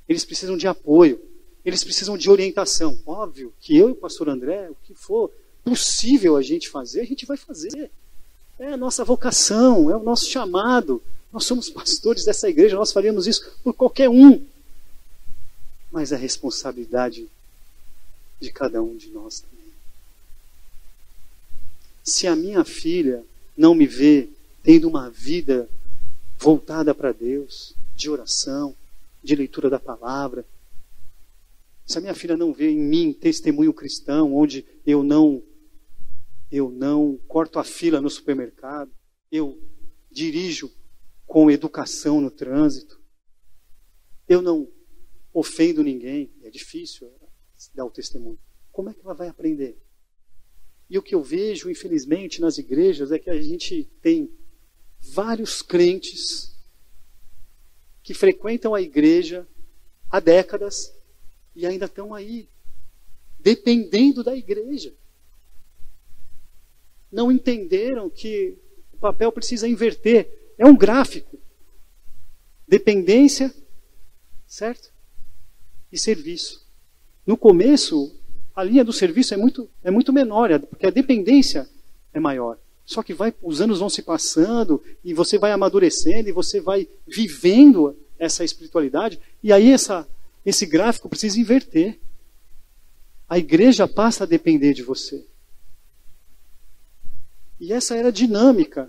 [0.08, 1.20] eles precisam de apoio,
[1.64, 2.98] eles precisam de orientação.
[3.04, 5.30] Óbvio que eu e o pastor André, o que for
[5.64, 7.90] possível a gente fazer, a gente vai fazer.
[8.58, 11.02] É a nossa vocação, é o nosso chamado.
[11.32, 14.46] Nós somos pastores dessa igreja, nós faríamos isso por qualquer um.
[15.90, 17.28] mas é responsabilidade
[18.40, 19.56] de cada um de nós também.
[22.02, 23.24] Se a minha filha
[23.56, 24.28] não me vê
[24.62, 25.68] tendo uma vida
[26.38, 28.76] voltada para Deus, de oração,
[29.22, 30.44] de leitura da palavra,
[31.86, 35.42] se a minha filha não vê em mim testemunho cristão, onde eu não
[36.50, 38.90] eu não corto a fila no supermercado,
[39.32, 39.60] eu
[40.10, 40.72] dirijo
[41.26, 43.00] com educação no trânsito,
[44.28, 44.68] eu não
[45.32, 47.10] ofendo ninguém, é difícil
[47.74, 48.38] dar o testemunho.
[48.72, 49.78] Como é que ela vai aprender?
[50.88, 54.30] E o que eu vejo, infelizmente, nas igrejas é que a gente tem
[55.00, 56.54] vários crentes
[58.02, 59.46] que frequentam a igreja
[60.10, 60.94] há décadas
[61.54, 62.48] e ainda estão aí,
[63.38, 64.94] dependendo da igreja.
[67.10, 68.58] Não entenderam que
[68.92, 70.52] o papel precisa inverter.
[70.58, 71.38] É um gráfico.
[72.68, 73.54] Dependência,
[74.46, 74.92] certo?
[75.90, 76.65] E serviço.
[77.26, 78.14] No começo,
[78.54, 81.68] a linha do serviço é muito, é muito menor, porque a dependência
[82.14, 82.56] é maior.
[82.84, 86.88] Só que vai, os anos vão se passando e você vai amadurecendo e você vai
[87.06, 90.08] vivendo essa espiritualidade e aí essa,
[90.44, 91.98] esse gráfico precisa inverter.
[93.28, 95.26] A igreja passa a depender de você.
[97.58, 98.88] E essa era a dinâmica.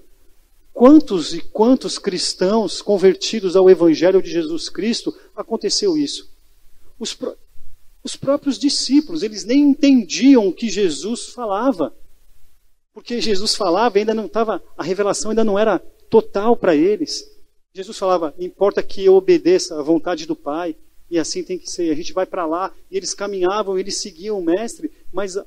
[0.71, 6.29] Quantos e quantos cristãos convertidos ao Evangelho de Jesus Cristo aconteceu isso?
[6.99, 7.17] Os,
[8.04, 11.95] os próprios discípulos, eles nem entendiam o que Jesus falava.
[12.93, 15.80] Porque Jesus falava, ainda não estava, a revelação ainda não era
[16.10, 17.30] total para eles.
[17.74, 20.76] Jesus falava: importa que eu obedeça à vontade do Pai,
[21.10, 21.91] e assim tem que ser.
[21.91, 25.38] A gente vai para lá, e eles caminhavam, eles seguiam o Mestre, mas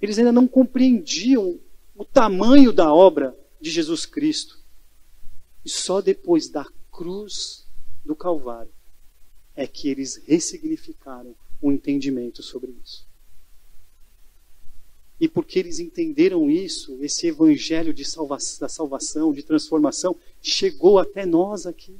[0.00, 1.60] eles ainda não compreendiam
[1.94, 4.58] o tamanho da obra de Jesus Cristo.
[5.64, 7.66] E só depois da cruz
[8.04, 8.72] do Calvário
[9.54, 13.06] é que eles ressignificaram o entendimento sobre isso.
[15.20, 21.26] E porque eles entenderam isso, esse evangelho de salva da salvação, de transformação, chegou até
[21.26, 21.98] nós aqui.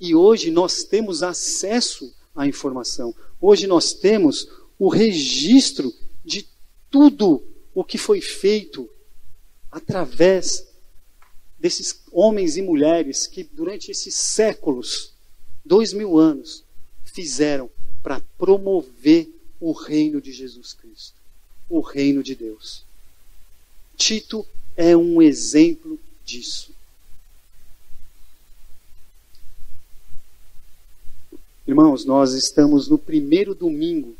[0.00, 3.14] E hoje nós temos acesso à informação.
[3.40, 5.92] Hoje nós temos o registro
[6.24, 6.48] de
[6.90, 8.88] tudo o que foi feito
[9.70, 10.66] através
[11.58, 15.14] desses homens e mulheres que durante esses séculos,
[15.64, 16.65] dois mil anos,
[17.16, 17.70] fizeram
[18.02, 19.26] para promover
[19.58, 21.16] o reino de Jesus Cristo,
[21.66, 22.84] o reino de Deus.
[23.96, 24.46] Tito
[24.76, 26.72] é um exemplo disso.
[31.66, 34.14] Irmãos, nós estamos no primeiro domingo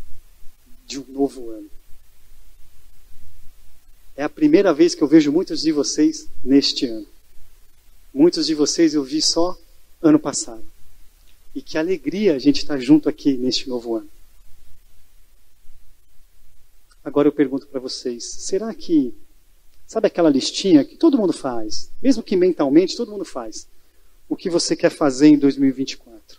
[0.87, 1.71] de um novo ano.
[4.17, 7.07] É a primeira vez que eu vejo muitos de vocês neste ano.
[8.13, 9.55] Muitos de vocês eu vi só
[10.01, 10.76] ano passado.
[11.57, 14.11] E que alegria a gente estar junto aqui neste novo ano.
[17.03, 19.15] Agora eu pergunto para vocês: será que,
[19.87, 23.67] sabe aquela listinha que todo mundo faz, mesmo que mentalmente todo mundo faz,
[24.29, 26.39] o que você quer fazer em 2024?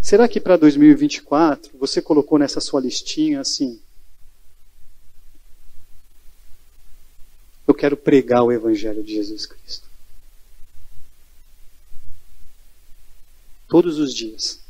[0.00, 3.80] Será que para 2024 você colocou nessa sua listinha assim?
[7.64, 9.91] Eu quero pregar o Evangelho de Jesus Cristo.
[13.72, 14.60] Todos os dias.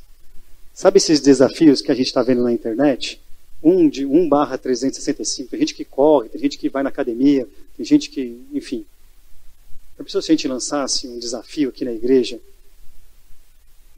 [0.73, 3.21] Sabe esses desafios que a gente está vendo na internet?
[3.61, 5.51] Um de 1 barra 365.
[5.51, 8.87] Tem gente que corre, tem gente que vai na academia, tem gente que, enfim.
[9.99, 12.41] A pessoa se a gente lançasse um desafio aqui na igreja,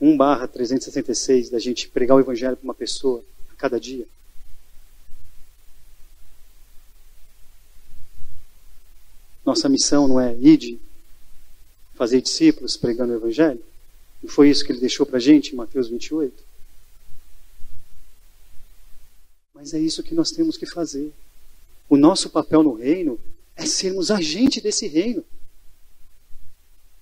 [0.00, 4.06] 1 barra 366, da gente pregar o evangelho para uma pessoa a cada dia.
[9.44, 10.78] Nossa missão não é ir de
[11.92, 13.62] fazer discípulos pregando o evangelho?
[14.24, 16.42] Não foi isso que ele deixou para a gente em Mateus 28?
[19.52, 21.12] Mas é isso que nós temos que fazer.
[21.90, 23.20] O nosso papel no reino
[23.54, 25.22] é sermos agente desse reino.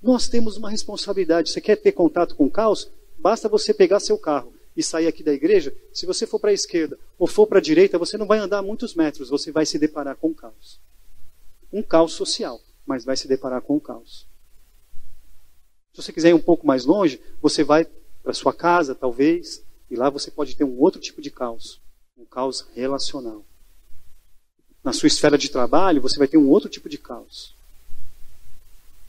[0.03, 1.51] Nós temos uma responsabilidade.
[1.51, 2.91] Você quer ter contato com o caos?
[3.17, 5.73] Basta você pegar seu carro e sair aqui da igreja.
[5.95, 8.63] Se você for para a esquerda ou for para a direita, você não vai andar
[8.63, 10.81] muitos metros, você vai se deparar com o caos.
[11.73, 14.27] Um caos social, mas vai se deparar com o caos.
[15.93, 17.87] Se você quiser ir um pouco mais longe, você vai
[18.23, 21.79] para sua casa, talvez, e lá você pode ter um outro tipo de caos,
[22.17, 23.45] um caos relacional.
[24.83, 27.55] Na sua esfera de trabalho, você vai ter um outro tipo de caos,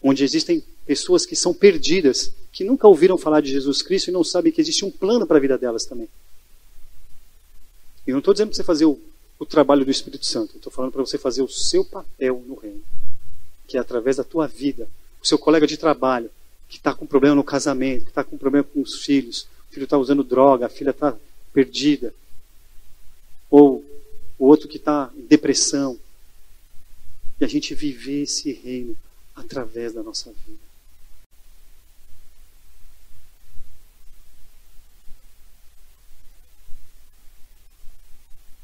[0.01, 4.23] onde existem pessoas que são perdidas, que nunca ouviram falar de Jesus Cristo e não
[4.23, 6.09] sabem que existe um plano para a vida delas também.
[8.05, 8.99] E não estou dizendo para você fazer o,
[9.39, 12.83] o trabalho do Espírito Santo, estou falando para você fazer o seu papel no reino,
[13.65, 14.89] que é através da tua vida,
[15.21, 16.29] o seu colega de trabalho,
[16.73, 19.83] que está com problema no casamento, que está com problema com os filhos, o filho
[19.83, 21.15] está usando droga, a filha está
[21.53, 22.11] perdida,
[23.47, 23.85] ou
[24.39, 25.99] o outro que está em depressão,
[27.39, 28.97] e a gente viver esse reino
[29.35, 30.63] através da nossa vida.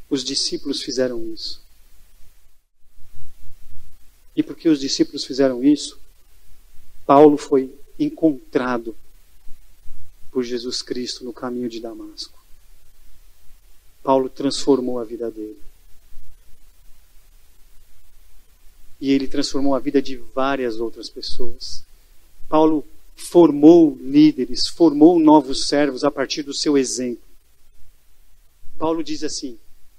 [0.10, 1.62] Os discípulos fizeram isso.
[4.36, 5.99] E porque os discípulos fizeram isso,
[7.05, 8.95] Paulo foi encontrado
[10.32, 12.39] por Jesus Cristo no caminho de Damasco.
[14.02, 15.60] Paulo transformou a vida dele.
[19.02, 21.84] E ele transformou a vida de várias outras pessoas.
[22.47, 22.86] Paulo
[23.16, 27.24] formou líderes, formou novos servos a partir do seu exemplo.
[28.78, 29.58] Paulo diz assim: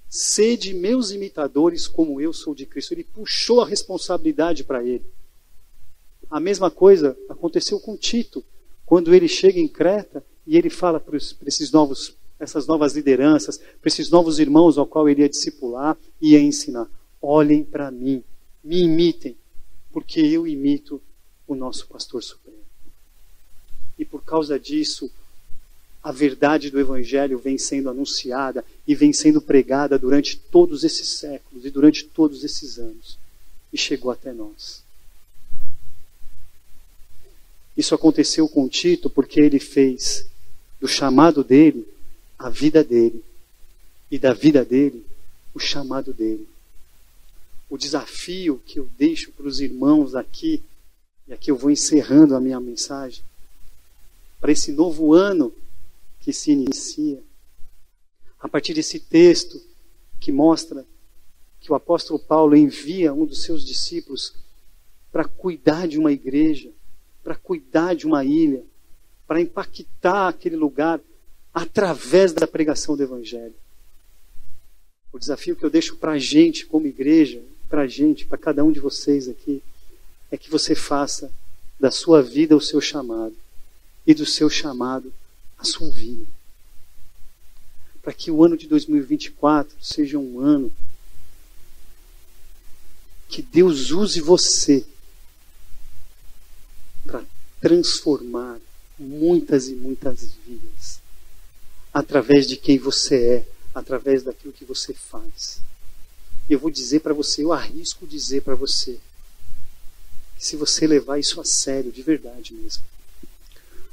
[0.09, 2.93] Sede meus imitadores, como eu sou de Cristo.
[2.93, 5.05] Ele puxou a responsabilidade para ele.
[6.31, 8.45] A mesma coisa aconteceu com Tito,
[8.87, 13.89] quando ele chega em Creta e ele fala para esses novos, essas novas lideranças, para
[13.89, 16.89] esses novos irmãos ao qual ele ia discipular e ia ensinar:
[17.21, 18.23] olhem para mim,
[18.63, 19.37] me imitem,
[19.93, 21.03] porque eu imito
[21.49, 22.59] o nosso pastor supremo.
[23.99, 25.11] E por causa disso,
[26.03, 31.65] a verdade do Evangelho vem sendo anunciada e vem sendo pregada durante todos esses séculos
[31.65, 33.19] e durante todos esses anos.
[33.73, 34.83] E chegou até nós.
[37.81, 40.27] Isso aconteceu com Tito porque ele fez
[40.79, 41.89] do chamado dele
[42.39, 43.25] a vida dele
[44.11, 45.03] e da vida dele
[45.55, 46.47] o chamado dele.
[47.71, 50.63] O desafio que eu deixo para os irmãos aqui,
[51.27, 53.25] e aqui eu vou encerrando a minha mensagem,
[54.39, 55.51] para esse novo ano
[56.21, 57.23] que se inicia.
[58.39, 59.59] A partir desse texto
[60.21, 60.85] que mostra
[61.59, 64.35] que o apóstolo Paulo envia um dos seus discípulos
[65.11, 66.71] para cuidar de uma igreja,
[67.23, 68.63] para cuidar de uma ilha,
[69.27, 71.01] para impactar aquele lugar
[71.53, 73.55] através da pregação do Evangelho.
[75.13, 78.65] O desafio que eu deixo para a gente, como igreja, para a gente, para cada
[78.65, 79.63] um de vocês aqui,
[80.31, 81.31] é que você faça
[81.79, 83.37] da sua vida o seu chamado
[84.07, 85.13] e do seu chamado
[85.59, 86.27] a sua vida.
[88.03, 90.73] Para que o ano de 2024 seja um ano
[93.29, 94.85] que Deus use você
[97.61, 98.59] transformar
[98.99, 101.01] muitas e muitas vidas
[101.93, 105.61] através de quem você é, através daquilo que você faz.
[106.49, 108.99] Eu vou dizer para você, eu arrisco dizer para você,
[110.37, 112.83] que se você levar isso a sério, de verdade mesmo,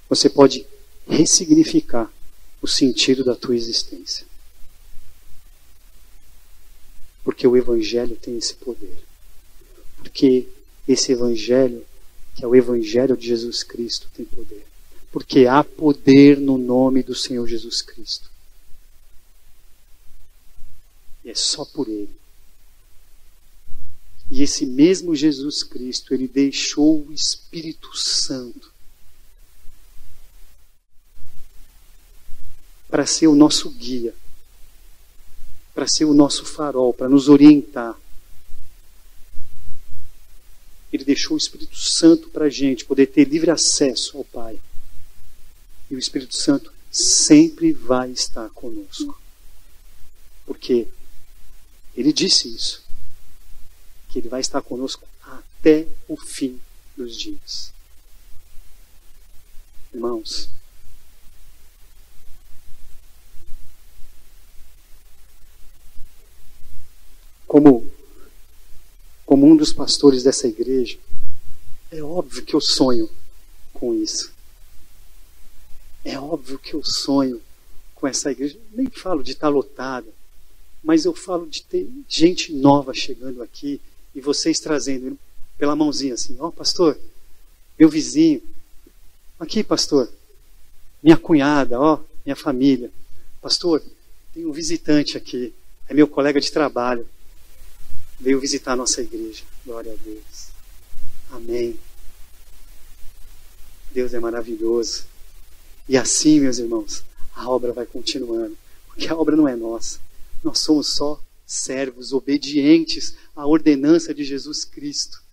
[0.08, 0.66] você pode
[1.08, 2.12] ressignificar
[2.62, 4.26] o sentido da tua existência.
[7.24, 8.98] Porque o Evangelho tem esse poder.
[9.98, 10.48] Porque
[10.88, 11.86] esse Evangelho,
[12.38, 14.64] que é o Evangelho de Jesus Cristo, tem poder.
[15.12, 18.30] Porque há poder no nome do Senhor Jesus Cristo.
[21.26, 22.16] E é só por Ele.
[24.30, 28.72] E esse mesmo Jesus Cristo, Ele deixou o Espírito Santo
[32.88, 34.14] para ser o nosso guia,
[35.74, 37.98] para ser o nosso farol, para nos orientar.
[40.94, 44.60] Ele deixou o Espírito Santo para a gente poder ter livre acesso ao Pai.
[45.90, 49.18] E o Espírito Santo sempre vai estar conosco.
[50.46, 50.86] Porque
[51.96, 52.84] ele disse isso.
[54.10, 56.60] Que ele vai estar conosco até o fim
[56.98, 57.72] dos dias.
[59.94, 60.50] Irmãos,
[67.48, 67.90] como,
[69.28, 70.98] como um dos pastores dessa igreja,
[71.92, 73.10] é óbvio que eu sonho
[73.74, 74.32] com isso.
[76.06, 77.42] É óbvio que eu sonho
[77.94, 78.58] com essa igreja.
[78.74, 80.08] Nem falo de estar lotada,
[80.82, 83.82] mas eu falo de ter gente nova chegando aqui
[84.16, 85.20] e vocês trazendo
[85.58, 86.98] pela mãozinha assim: Ó, oh, pastor,
[87.78, 88.42] meu vizinho,
[89.38, 90.10] aqui, pastor,
[91.04, 92.90] minha cunhada, ó, minha família.
[93.42, 93.84] Pastor,
[94.34, 95.54] tem um visitante aqui,
[95.90, 97.06] é meu colega de trabalho
[98.20, 99.44] veio visitar a nossa igreja.
[99.66, 100.48] Glória a Deus.
[101.32, 101.78] Amém.
[103.92, 105.06] Deus é maravilhoso.
[105.88, 107.04] E assim, meus irmãos,
[107.36, 108.58] a obra vai continuando.
[108.88, 110.00] Porque a obra não é nossa.
[110.44, 115.24] Nós somos só servos obedientes à ordenança de Jesus Cristo.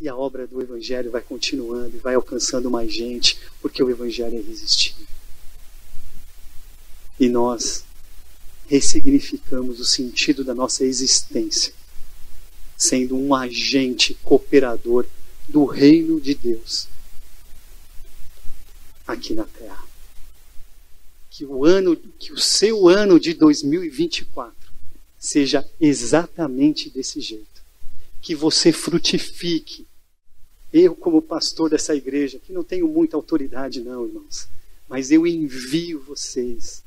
[0.00, 4.36] E a obra do Evangelho vai continuando e vai alcançando mais gente, porque o Evangelho
[4.36, 5.06] é irresistível.
[7.18, 7.84] E nós
[8.68, 11.72] ressignificamos o sentido da nossa existência,
[12.76, 15.06] sendo um agente cooperador
[15.48, 16.86] do reino de Deus
[19.06, 19.88] aqui na terra.
[21.30, 24.54] Que o ano, que o seu ano de 2024
[25.18, 27.46] seja exatamente desse jeito.
[28.20, 29.86] Que você frutifique.
[30.72, 34.46] Eu, como pastor dessa igreja, que não tenho muita autoridade, não, irmãos,
[34.86, 36.82] mas eu envio vocês.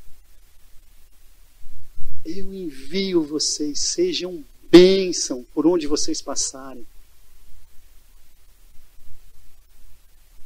[2.24, 6.86] Eu envio vocês, sejam bênção por onde vocês passarem.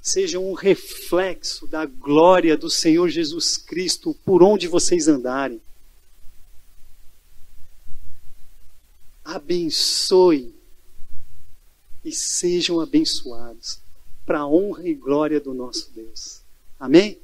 [0.01, 5.59] Sejam um reflexo da glória do Senhor Jesus Cristo por onde vocês andarem.
[9.23, 10.53] Abençoe
[12.03, 13.79] e sejam abençoados
[14.25, 16.41] para a honra e glória do nosso Deus.
[16.79, 17.19] Amém?